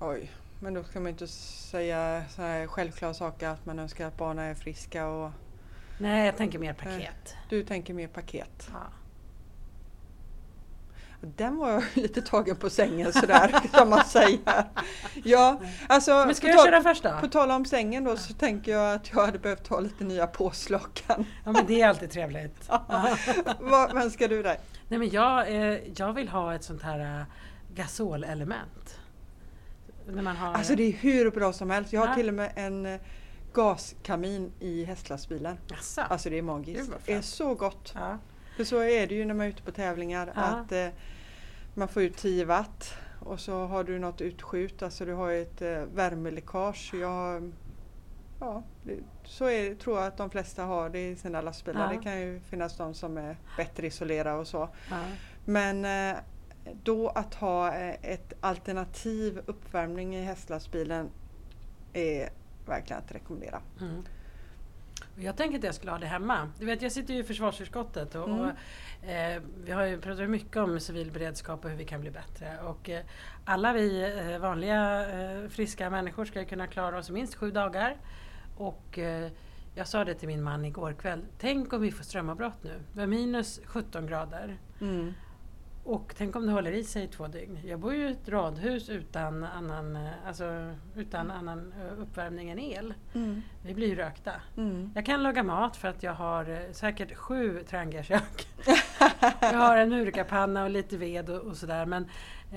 Oj, 0.00 0.30
men 0.60 0.74
då 0.74 0.84
ska 0.84 1.00
man 1.00 1.08
inte 1.10 1.26
säga 1.28 2.24
så 2.28 2.42
här 2.42 2.66
självklara 2.66 3.14
saker 3.14 3.48
att 3.48 3.66
man 3.66 3.78
önskar 3.78 4.06
att 4.06 4.16
barnen 4.16 4.44
är 4.44 4.54
friska 4.54 5.06
och 5.06 5.30
Nej, 5.98 6.26
jag 6.26 6.36
tänker 6.36 6.58
mer 6.58 6.72
paket. 6.72 7.36
du 7.48 7.64
tänker 7.64 7.94
mer 7.94 8.08
paket. 8.08 8.70
Ja. 8.72 8.80
Den 11.20 11.56
var 11.56 11.70
jag 11.70 11.82
lite 11.94 12.22
tagen 12.22 12.56
på 12.56 12.70
sängen 12.70 13.12
sådär 13.12 13.60
kan 13.72 13.88
man 13.88 14.04
säga. 14.04 14.66
Ja, 15.24 15.60
alltså 15.88 16.10
Men 16.26 16.34
ska 16.34 16.46
jag 16.48 16.64
köra 16.66 16.82
först 16.82 17.02
då? 17.02 17.16
på 17.20 17.28
tal 17.28 17.50
om 17.50 17.64
sängen 17.64 18.04
då 18.04 18.16
så 18.16 18.34
tänker 18.34 18.72
jag 18.72 18.94
att 18.94 19.10
jag 19.12 19.26
hade 19.26 19.38
behövt 19.38 19.68
ha 19.68 19.80
lite 19.80 20.04
nya 20.04 20.26
påslakan. 20.26 21.24
Ja 21.44 21.52
men 21.52 21.66
det 21.66 21.82
är 21.82 21.88
alltid 21.88 22.10
trevligt. 22.10 22.68
Vad 22.68 23.16
vad 23.60 23.96
önskar 24.02 24.28
du 24.28 24.42
dig? 24.42 24.60
Nej 24.88 24.98
men 24.98 25.08
jag, 25.10 25.48
eh, 25.48 25.78
jag 25.96 26.12
vill 26.12 26.28
ha 26.28 26.54
ett 26.54 26.64
sånt 26.64 26.82
här 26.82 27.18
eh, 27.20 27.24
gasolelement. 27.74 28.98
När 30.06 30.22
man 30.22 30.36
har... 30.36 30.54
Alltså 30.54 30.74
det 30.74 30.82
är 30.82 30.92
hur 30.92 31.30
bra 31.30 31.52
som 31.52 31.70
helst. 31.70 31.92
Jag 31.92 32.00
har 32.00 32.08
Ja. 32.08 32.14
till 32.14 32.28
och 32.28 32.34
med 32.34 32.52
en 32.56 32.86
eh, 32.86 33.00
gaskamin 33.52 34.52
i 34.60 34.84
hästlastbilen. 34.84 35.58
Alltså 35.96 36.30
det 36.30 36.38
är 36.38 36.42
magiskt. 36.42 36.88
vad 36.90 36.98
Det 37.06 37.12
är 37.12 37.22
så 37.22 37.54
gott. 37.54 37.92
Ja. 37.94 38.18
För 38.56 38.64
så 38.64 38.78
är 38.82 39.06
det 39.06 39.14
ju 39.14 39.24
när 39.24 39.34
man 39.34 39.46
är 39.46 39.50
ute 39.50 39.62
på 39.62 39.70
tävlingar 39.70 40.32
Ja. 40.36 40.42
att 40.42 40.72
eh, 40.72 40.88
man 41.74 41.88
får 41.88 42.02
ut 42.02 42.16
10 42.16 42.44
watt 42.44 42.94
och 43.20 43.40
så 43.40 43.66
har 43.66 43.84
du 43.84 43.98
något 43.98 44.20
utskjut, 44.20 44.82
alltså 44.82 45.04
du 45.04 45.12
har 45.12 45.28
ju 45.30 45.42
ett 45.42 45.62
eh, 45.62 45.82
värmeläckage. 45.94 46.90
Jag, 46.94 47.52
ja, 48.40 48.62
det, 48.82 48.98
så 49.24 49.44
är, 49.44 49.74
tror 49.74 49.98
jag 49.98 50.06
att 50.06 50.16
de 50.16 50.30
flesta 50.30 50.64
har 50.64 50.90
det 50.90 51.08
i 51.10 51.16
sina 51.16 51.40
lastbilar. 51.40 51.92
Ja. 51.92 51.98
Det 51.98 52.02
kan 52.02 52.20
ju 52.20 52.40
finnas 52.40 52.76
de 52.76 52.94
som 52.94 53.18
är 53.18 53.36
bättre 53.56 53.86
isolerade 53.86 54.38
och 54.38 54.46
så. 54.46 54.68
Ja. 54.90 55.02
Men 55.44 55.84
eh, 55.84 56.18
då 56.82 57.08
att 57.08 57.34
ha 57.34 57.74
eh, 57.74 57.94
ett 58.02 58.32
alternativ 58.40 59.40
uppvärmning 59.46 60.16
i 60.16 60.22
hästlastbilen 60.22 61.10
är 61.92 62.30
verkligen 62.66 63.02
att 63.02 63.12
rekommendera. 63.12 63.60
Mm. 63.80 64.02
Jag 65.16 65.36
tänker 65.36 65.58
att 65.58 65.64
jag 65.64 65.74
skulle 65.74 65.90
ha 65.90 65.98
det 65.98 66.06
hemma. 66.06 66.48
Du 66.58 66.66
vet, 66.66 66.82
jag 66.82 66.92
sitter 66.92 67.14
ju 67.14 67.20
i 67.20 67.24
försvarsutskottet 67.24 68.14
och, 68.14 68.28
Mm. 68.28 68.40
och 68.40 69.08
eh, 69.08 69.42
vi 69.64 69.72
har 69.72 69.84
ju 69.86 70.00
pratat 70.00 70.30
mycket 70.30 70.56
om 70.56 70.80
civil 70.80 71.10
beredskap 71.10 71.64
och 71.64 71.70
hur 71.70 71.76
vi 71.76 71.84
kan 71.84 72.00
bli 72.00 72.10
bättre. 72.10 72.58
Och 72.64 72.90
eh, 72.90 73.02
alla 73.44 73.72
vi 73.72 74.14
eh, 74.32 74.38
vanliga 74.38 75.08
eh, 75.10 75.48
friska 75.48 75.90
människor 75.90 76.24
ska 76.24 76.44
kunna 76.44 76.66
klara 76.66 76.98
oss 76.98 77.10
minst 77.10 77.34
sju 77.34 77.50
dagar. 77.50 77.96
Och 78.56 78.98
eh, 78.98 79.30
jag 79.74 79.88
sa 79.88 80.04
det 80.04 80.14
till 80.14 80.28
min 80.28 80.42
man 80.42 80.64
igår 80.64 80.92
kväll. 80.92 81.24
Tänk 81.38 81.72
om 81.72 81.80
vi 81.82 81.90
får 81.92 82.04
strömavbrott 82.04 82.62
nu. 82.64 82.80
Det 82.92 83.02
är 83.02 83.06
minus 83.06 83.60
17 83.66 84.06
grader. 84.06 84.56
Mm. 84.80 85.14
Och 85.84 86.14
tänk 86.16 86.36
om 86.36 86.46
det 86.46 86.52
håller 86.52 86.72
i 86.72 86.84
sig 86.84 87.04
i 87.04 87.08
två 87.08 87.26
dygn. 87.26 87.58
Jag 87.64 87.80
bor 87.80 87.94
ju 87.94 88.08
i 88.08 88.12
ett 88.12 88.28
radhus 88.28 88.88
utan 88.88 89.44
annan, 89.44 89.96
eh, 89.96 90.10
alltså, 90.26 90.74
utan 90.96 91.30
annan 91.30 91.72
eh, 91.80 92.02
uppvärmning 92.02 92.50
än 92.50 92.58
el. 92.58 92.94
Mm. 93.14 93.42
Vi 93.62 93.74
blir 93.74 93.88
ju 93.88 93.94
rökta. 93.94 94.32
Mm. 94.56 94.92
Jag 94.94 95.06
kan 95.06 95.22
laga 95.22 95.42
mat 95.42 95.76
för 95.76 95.88
att 95.88 96.02
jag 96.02 96.14
har 96.14 96.50
eh, 96.50 96.72
säkert 96.72 97.14
sju 97.14 97.62
trangiakök. 97.68 98.48
jag 99.40 99.58
har 99.58 99.76
en 99.76 99.88
murkapanna 99.88 100.64
och 100.64 100.70
lite 100.70 100.96
ved 100.96 101.30
och, 101.30 101.40
och 101.40 101.56
sådär. 101.56 101.86
Men, 101.86 102.08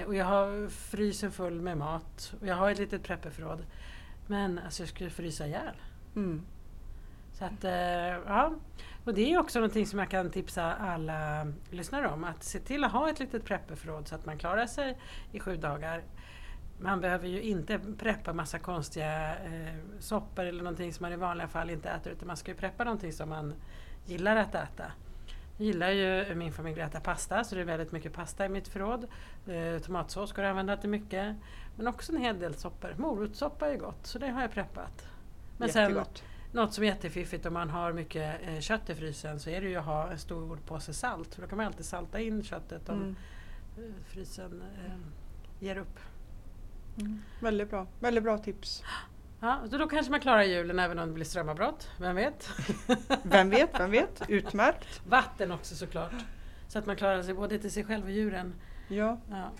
och 0.06 0.16
jag 0.16 0.26
har 0.26 0.70
frysen 0.70 1.32
full 1.32 1.62
med 1.62 1.78
mat. 1.78 2.34
Och 2.42 2.48
jag 2.48 2.56
har 2.56 2.72
ett 2.72 2.80
litet 2.80 3.04
prepperförråd. 3.04 3.66
Men 4.28 4.60
alltså 4.60 4.82
jag 4.82 4.90
skulle 4.90 5.10
frysa 5.10 5.48
ihjäl. 5.48 5.76
Mm. 6.16 6.46
Så 7.34 7.46
att, 7.46 7.64
ja. 8.28 8.54
Och 9.06 9.14
det 9.14 9.34
är 9.34 9.40
också 9.40 9.60
någonting 9.60 9.88
som 9.88 10.00
jag 10.00 10.10
kan 10.10 10.32
tipsa 10.32 10.74
alla 10.74 11.48
lyssnare 11.70 12.08
om. 12.08 12.24
Att 12.24 12.44
se 12.44 12.60
till 12.60 12.84
att 12.84 12.92
ha 12.92 13.10
ett 13.10 13.20
litet 13.20 13.46
prepperförråd 13.46 14.08
så 14.08 14.16
att 14.16 14.26
man 14.26 14.38
klarar 14.38 14.66
sig 14.66 14.98
i 15.32 15.40
sju 15.40 15.58
dagar. 15.58 16.04
Man 16.80 17.02
behöver 17.02 17.28
ju 17.28 17.42
inte 17.42 17.80
preppa 17.98 18.34
massa 18.34 18.60
konstiga 18.60 19.36
eh, 19.36 19.76
soppor 20.00 20.46
eller 20.46 20.64
någonting 20.64 20.94
som 20.94 21.04
man 21.04 21.14
i 21.14 21.16
vanliga 21.16 21.48
fall 21.48 21.70
inte 21.70 21.90
äter. 21.90 22.12
Utan 22.12 22.28
man 22.28 22.38
ska 22.38 22.52
ju 22.52 22.58
preppa 22.58 22.84
någonting 22.84 23.14
som 23.14 23.30
man 23.30 23.54
gillar 24.06 24.36
att 24.36 24.56
äta. 24.56 24.92
Jag 25.58 25.66
gillar 25.66 25.90
ju 25.90 26.22
eh, 26.22 26.36
min 26.36 26.54
familj 26.54 26.82
att 26.82 26.90
äta 26.90 27.00
pasta 27.00 27.44
så 27.44 27.56
det 27.56 27.62
är 27.62 27.66
väldigt 27.66 27.92
mycket 27.92 28.14
pasta 28.14 28.46
i 28.46 28.50
mitt 28.50 28.68
förråd. 28.68 29.08
Eh, 29.48 29.82
tomatsås 29.82 30.32
går 30.32 30.44
att 30.44 30.50
använda 30.50 30.78
till 30.78 30.90
mycket. 30.90 31.36
Men 31.76 31.88
också 31.88 32.12
en 32.12 32.22
hel 32.22 32.40
del 32.40 32.54
soppor. 32.54 32.96
Morotssoppa 32.98 33.68
är 33.68 33.78
gott 33.78 34.06
så 34.06 34.20
det 34.20 34.28
har 34.28 34.42
jag 34.42 34.52
preppat. 34.52 35.08
Men 35.58 35.70
sen 35.70 36.04
något 36.54 36.74
som 36.74 36.84
är 36.84 36.88
jättefiffigt 36.88 37.46
om 37.46 37.54
man 37.54 37.70
har 37.70 37.94
mycket 37.94 38.42
eh, 38.48 38.60
kött 38.60 38.90
i 38.90 38.96
frysen 38.96 39.40
så 39.40 39.50
är 39.50 39.62
det 39.62 39.70
ju 39.70 39.76
att 39.76 39.86
ha 39.86 40.12
en 40.12 40.20
stor 40.20 40.58
påse 40.68 40.94
salt. 40.94 41.36
För 41.36 41.42
då 41.42 41.48
kan 41.48 41.58
man 41.58 41.66
alltid 41.68 41.86
salta 41.86 42.20
in 42.20 42.44
köttet 42.44 42.90
om 42.90 42.96
Mm. 43.02 43.16
eh, 43.78 44.04
frysen 44.08 44.64
eh, 44.86 44.92
ger 45.60 45.78
upp. 45.78 46.00
Mm. 47.00 47.22
Väldigt 47.40 47.70
bra. 47.70 47.88
Väldigt 48.00 48.24
bra 48.24 48.38
tips. 48.38 48.84
Ja, 49.40 49.60
så 49.70 49.78
då 49.78 49.88
kanske 49.88 50.12
man 50.12 50.20
klarar 50.20 50.44
julen 50.44 50.80
även 50.80 51.00
om 51.00 51.08
det 51.08 51.14
blir 51.14 51.26
strömavbrott. 51.26 51.90
Vem 52.00 52.16
vet? 52.16 52.50
Vem 53.24 53.50
vet, 53.50 53.80
vem 53.80 53.92
vet? 53.92 54.22
Utmärkt. 54.30 55.02
Vatten 55.08 55.52
också 55.52 55.76
såklart. 55.76 56.14
Så 56.68 56.80
att 56.80 56.86
man 56.86 56.96
klarar 56.96 57.22
sig 57.24 57.34
både 57.34 57.60
till 57.60 57.72
sig 57.72 57.84
själv 57.84 58.04
och 58.06 58.12
djuren. 58.12 58.54
Ja. 58.88 59.18
Ja, 59.30 59.52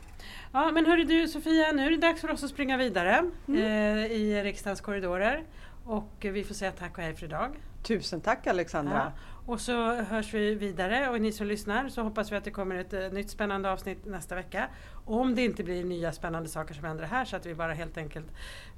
ja 0.54 0.72
men 0.72 0.86
hörru 0.86 1.04
du 1.04 1.28
Sofia, 1.28 1.72
nu 1.72 1.86
är 1.86 1.90
det 1.92 1.98
dags 1.98 2.22
för 2.22 2.32
oss 2.32 2.44
att 2.44 2.50
springa 2.50 2.78
vidare 2.78 3.30
Mm. 3.48 3.60
eh, 3.62 4.06
i 4.12 4.44
riksdagens 4.44 4.82
korridorer. 4.82 5.44
Och 5.84 6.14
vi 6.20 6.44
får 6.44 6.54
säga 6.54 6.72
tack 6.72 6.98
och 6.98 7.04
hej 7.04 7.16
för 7.16 7.26
idag. 7.26 7.56
Tusen 7.84 8.22
tack 8.22 8.48
Alexandra. 8.48 8.94
Ja. 8.94 9.12
Och 9.46 9.62
så 9.62 9.94
hörs 9.94 10.34
vi 10.34 10.56
vidare 10.56 11.10
och 11.10 11.22
ni 11.22 11.32
som 11.32 11.48
lyssnar 11.48 11.90
så 11.90 12.02
hoppas 12.02 12.32
vi 12.32 12.36
att 12.36 12.44
det 12.44 12.52
kommer 12.52 12.76
ett 12.76 12.94
eh, 12.94 13.10
nytt 13.12 13.30
spännande 13.30 13.72
avsnitt 13.72 14.06
nästa 14.06 14.36
vecka. 14.36 14.68
Om 15.06 15.36
det 15.36 15.46
inte 15.46 15.64
blir 15.64 15.84
nya 15.84 16.12
spännande 16.12 16.50
saker 16.50 16.74
som 16.74 16.84
händer 16.84 17.06
här 17.06 17.26
så 17.26 17.36
att 17.36 17.46
vi 17.46 17.56
bara 17.56 17.74
helt 17.74 17.98
enkelt 17.98 18.28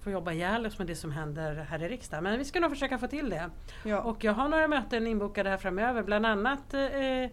får 0.03 0.11
jobba 0.11 0.31
ihjäl 0.31 0.65
oss 0.65 0.77
med 0.77 0.87
det 0.87 0.95
som 0.95 1.11
händer 1.11 1.55
här 1.55 1.83
i 1.83 1.89
riksdagen. 1.89 2.23
Men 2.23 2.37
vi 2.37 2.45
ska 2.45 2.59
nog 2.59 2.71
försöka 2.71 2.97
få 2.97 3.07
till 3.07 3.29
det. 3.29 3.49
Ja. 3.83 4.01
Och 4.01 4.23
jag 4.23 4.33
har 4.33 4.49
några 4.49 4.67
möten 4.67 5.07
inbokade 5.07 5.49
här 5.49 5.57
framöver, 5.57 6.03
bland 6.03 6.25
annat 6.25 6.73
eh, 6.73 7.29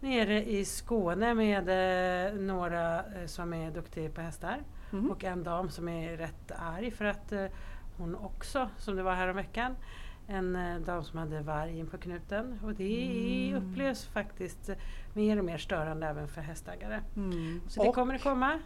nere 0.00 0.44
i 0.44 0.64
Skåne 0.64 1.34
med 1.34 1.68
eh, 1.68 2.34
några 2.34 2.96
eh, 2.98 3.26
som 3.26 3.54
är 3.54 3.70
duktiga 3.70 4.10
på 4.10 4.20
hästar. 4.20 4.62
Mhm. 4.90 5.10
Och 5.10 5.24
en 5.24 5.42
dam 5.42 5.70
som 5.70 5.88
är 5.88 6.16
rätt 6.16 6.52
arg 6.56 6.90
för 6.90 7.04
att 7.04 7.32
eh, 7.32 7.46
hon 7.96 8.14
också, 8.14 8.68
som 8.78 8.96
det 8.96 9.02
var 9.02 9.14
här 9.14 9.28
veckan 9.32 9.76
en 10.26 10.56
eh, 10.56 10.78
dam 10.80 11.04
som 11.04 11.18
hade 11.18 11.40
varg 11.40 11.78
in 11.78 11.86
på 11.86 11.98
knuten. 11.98 12.58
Och 12.64 12.74
det 12.74 13.48
Mm. 13.50 13.62
upplevs 13.72 14.06
faktiskt 14.06 14.70
mer 15.14 15.38
och 15.38 15.44
mer 15.44 15.58
störande 15.58 16.06
även 16.06 16.28
för 16.28 16.40
hästägare. 16.40 17.00
Mm. 17.16 17.60
Så 17.68 17.82
det 17.82 17.88
Och 17.88 17.94
kommer 17.94 18.14
att 18.14 18.22
komma. 18.22 18.58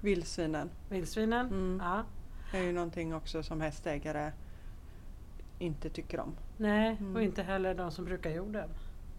vildsvinen 0.00 0.70
Vildsvinen. 0.88 1.46
Mm. 1.46 1.82
Ja. 1.84 2.04
är 2.58 2.62
ju 2.62 2.72
någonting 2.72 3.14
också 3.14 3.42
som 3.42 3.60
hästägare 3.60 4.32
inte 5.58 5.90
tycker 5.90 6.20
om. 6.20 6.34
Nej, 6.56 6.96
Mm. 7.00 7.16
och 7.16 7.22
inte 7.22 7.42
heller 7.42 7.74
de 7.74 7.90
som 7.90 8.04
brukar 8.04 8.30
jorden. 8.30 8.68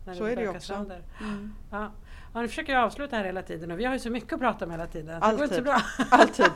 När 0.05 0.13
Så 0.13 0.23
är 0.25 0.35
det 0.35 0.41
ju 0.41 0.47
också. 0.49 0.73
Mm. 1.21 1.53
Ja. 1.71 1.91
Ja, 2.33 2.41
nu 2.41 2.47
försöker 2.47 2.73
jag 2.73 2.83
avsluta 2.83 3.15
här 3.15 3.23
hela 3.23 3.41
tiden 3.41 3.71
och 3.71 3.79
vi 3.79 3.85
har 3.85 3.93
ju 3.93 3.99
så 3.99 4.09
mycket 4.09 4.33
att 4.33 4.39
prata 4.39 4.65
om 4.65 4.71
hela 4.71 4.87
tiden. 4.87 5.19
Det 5.21 5.35
går 5.35 5.43
inte 5.43 5.43
Alltid. 5.43 5.63
bra. 5.63 5.81
Alltid. 6.11 6.51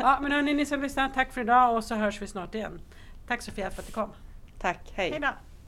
ja, 0.00 0.18
men 0.22 0.32
hörni, 0.32 0.54
ni 0.54 0.66
som 0.66 0.82
lyssnar, 0.82 1.08
tack 1.08 1.32
för 1.32 1.40
idag 1.40 1.76
och 1.76 1.84
så 1.84 1.94
hörs 1.94 2.22
vi 2.22 2.26
snart 2.26 2.54
igen. 2.54 2.80
Tack 3.28 3.42
Sofia 3.42 3.70
för 3.70 3.82
att 3.82 3.86
du 3.86 3.92
kom. 3.92 4.10
Tack, 4.58 4.92
hej. 4.94 5.10
Hej 5.10 5.20
då! 5.20 5.28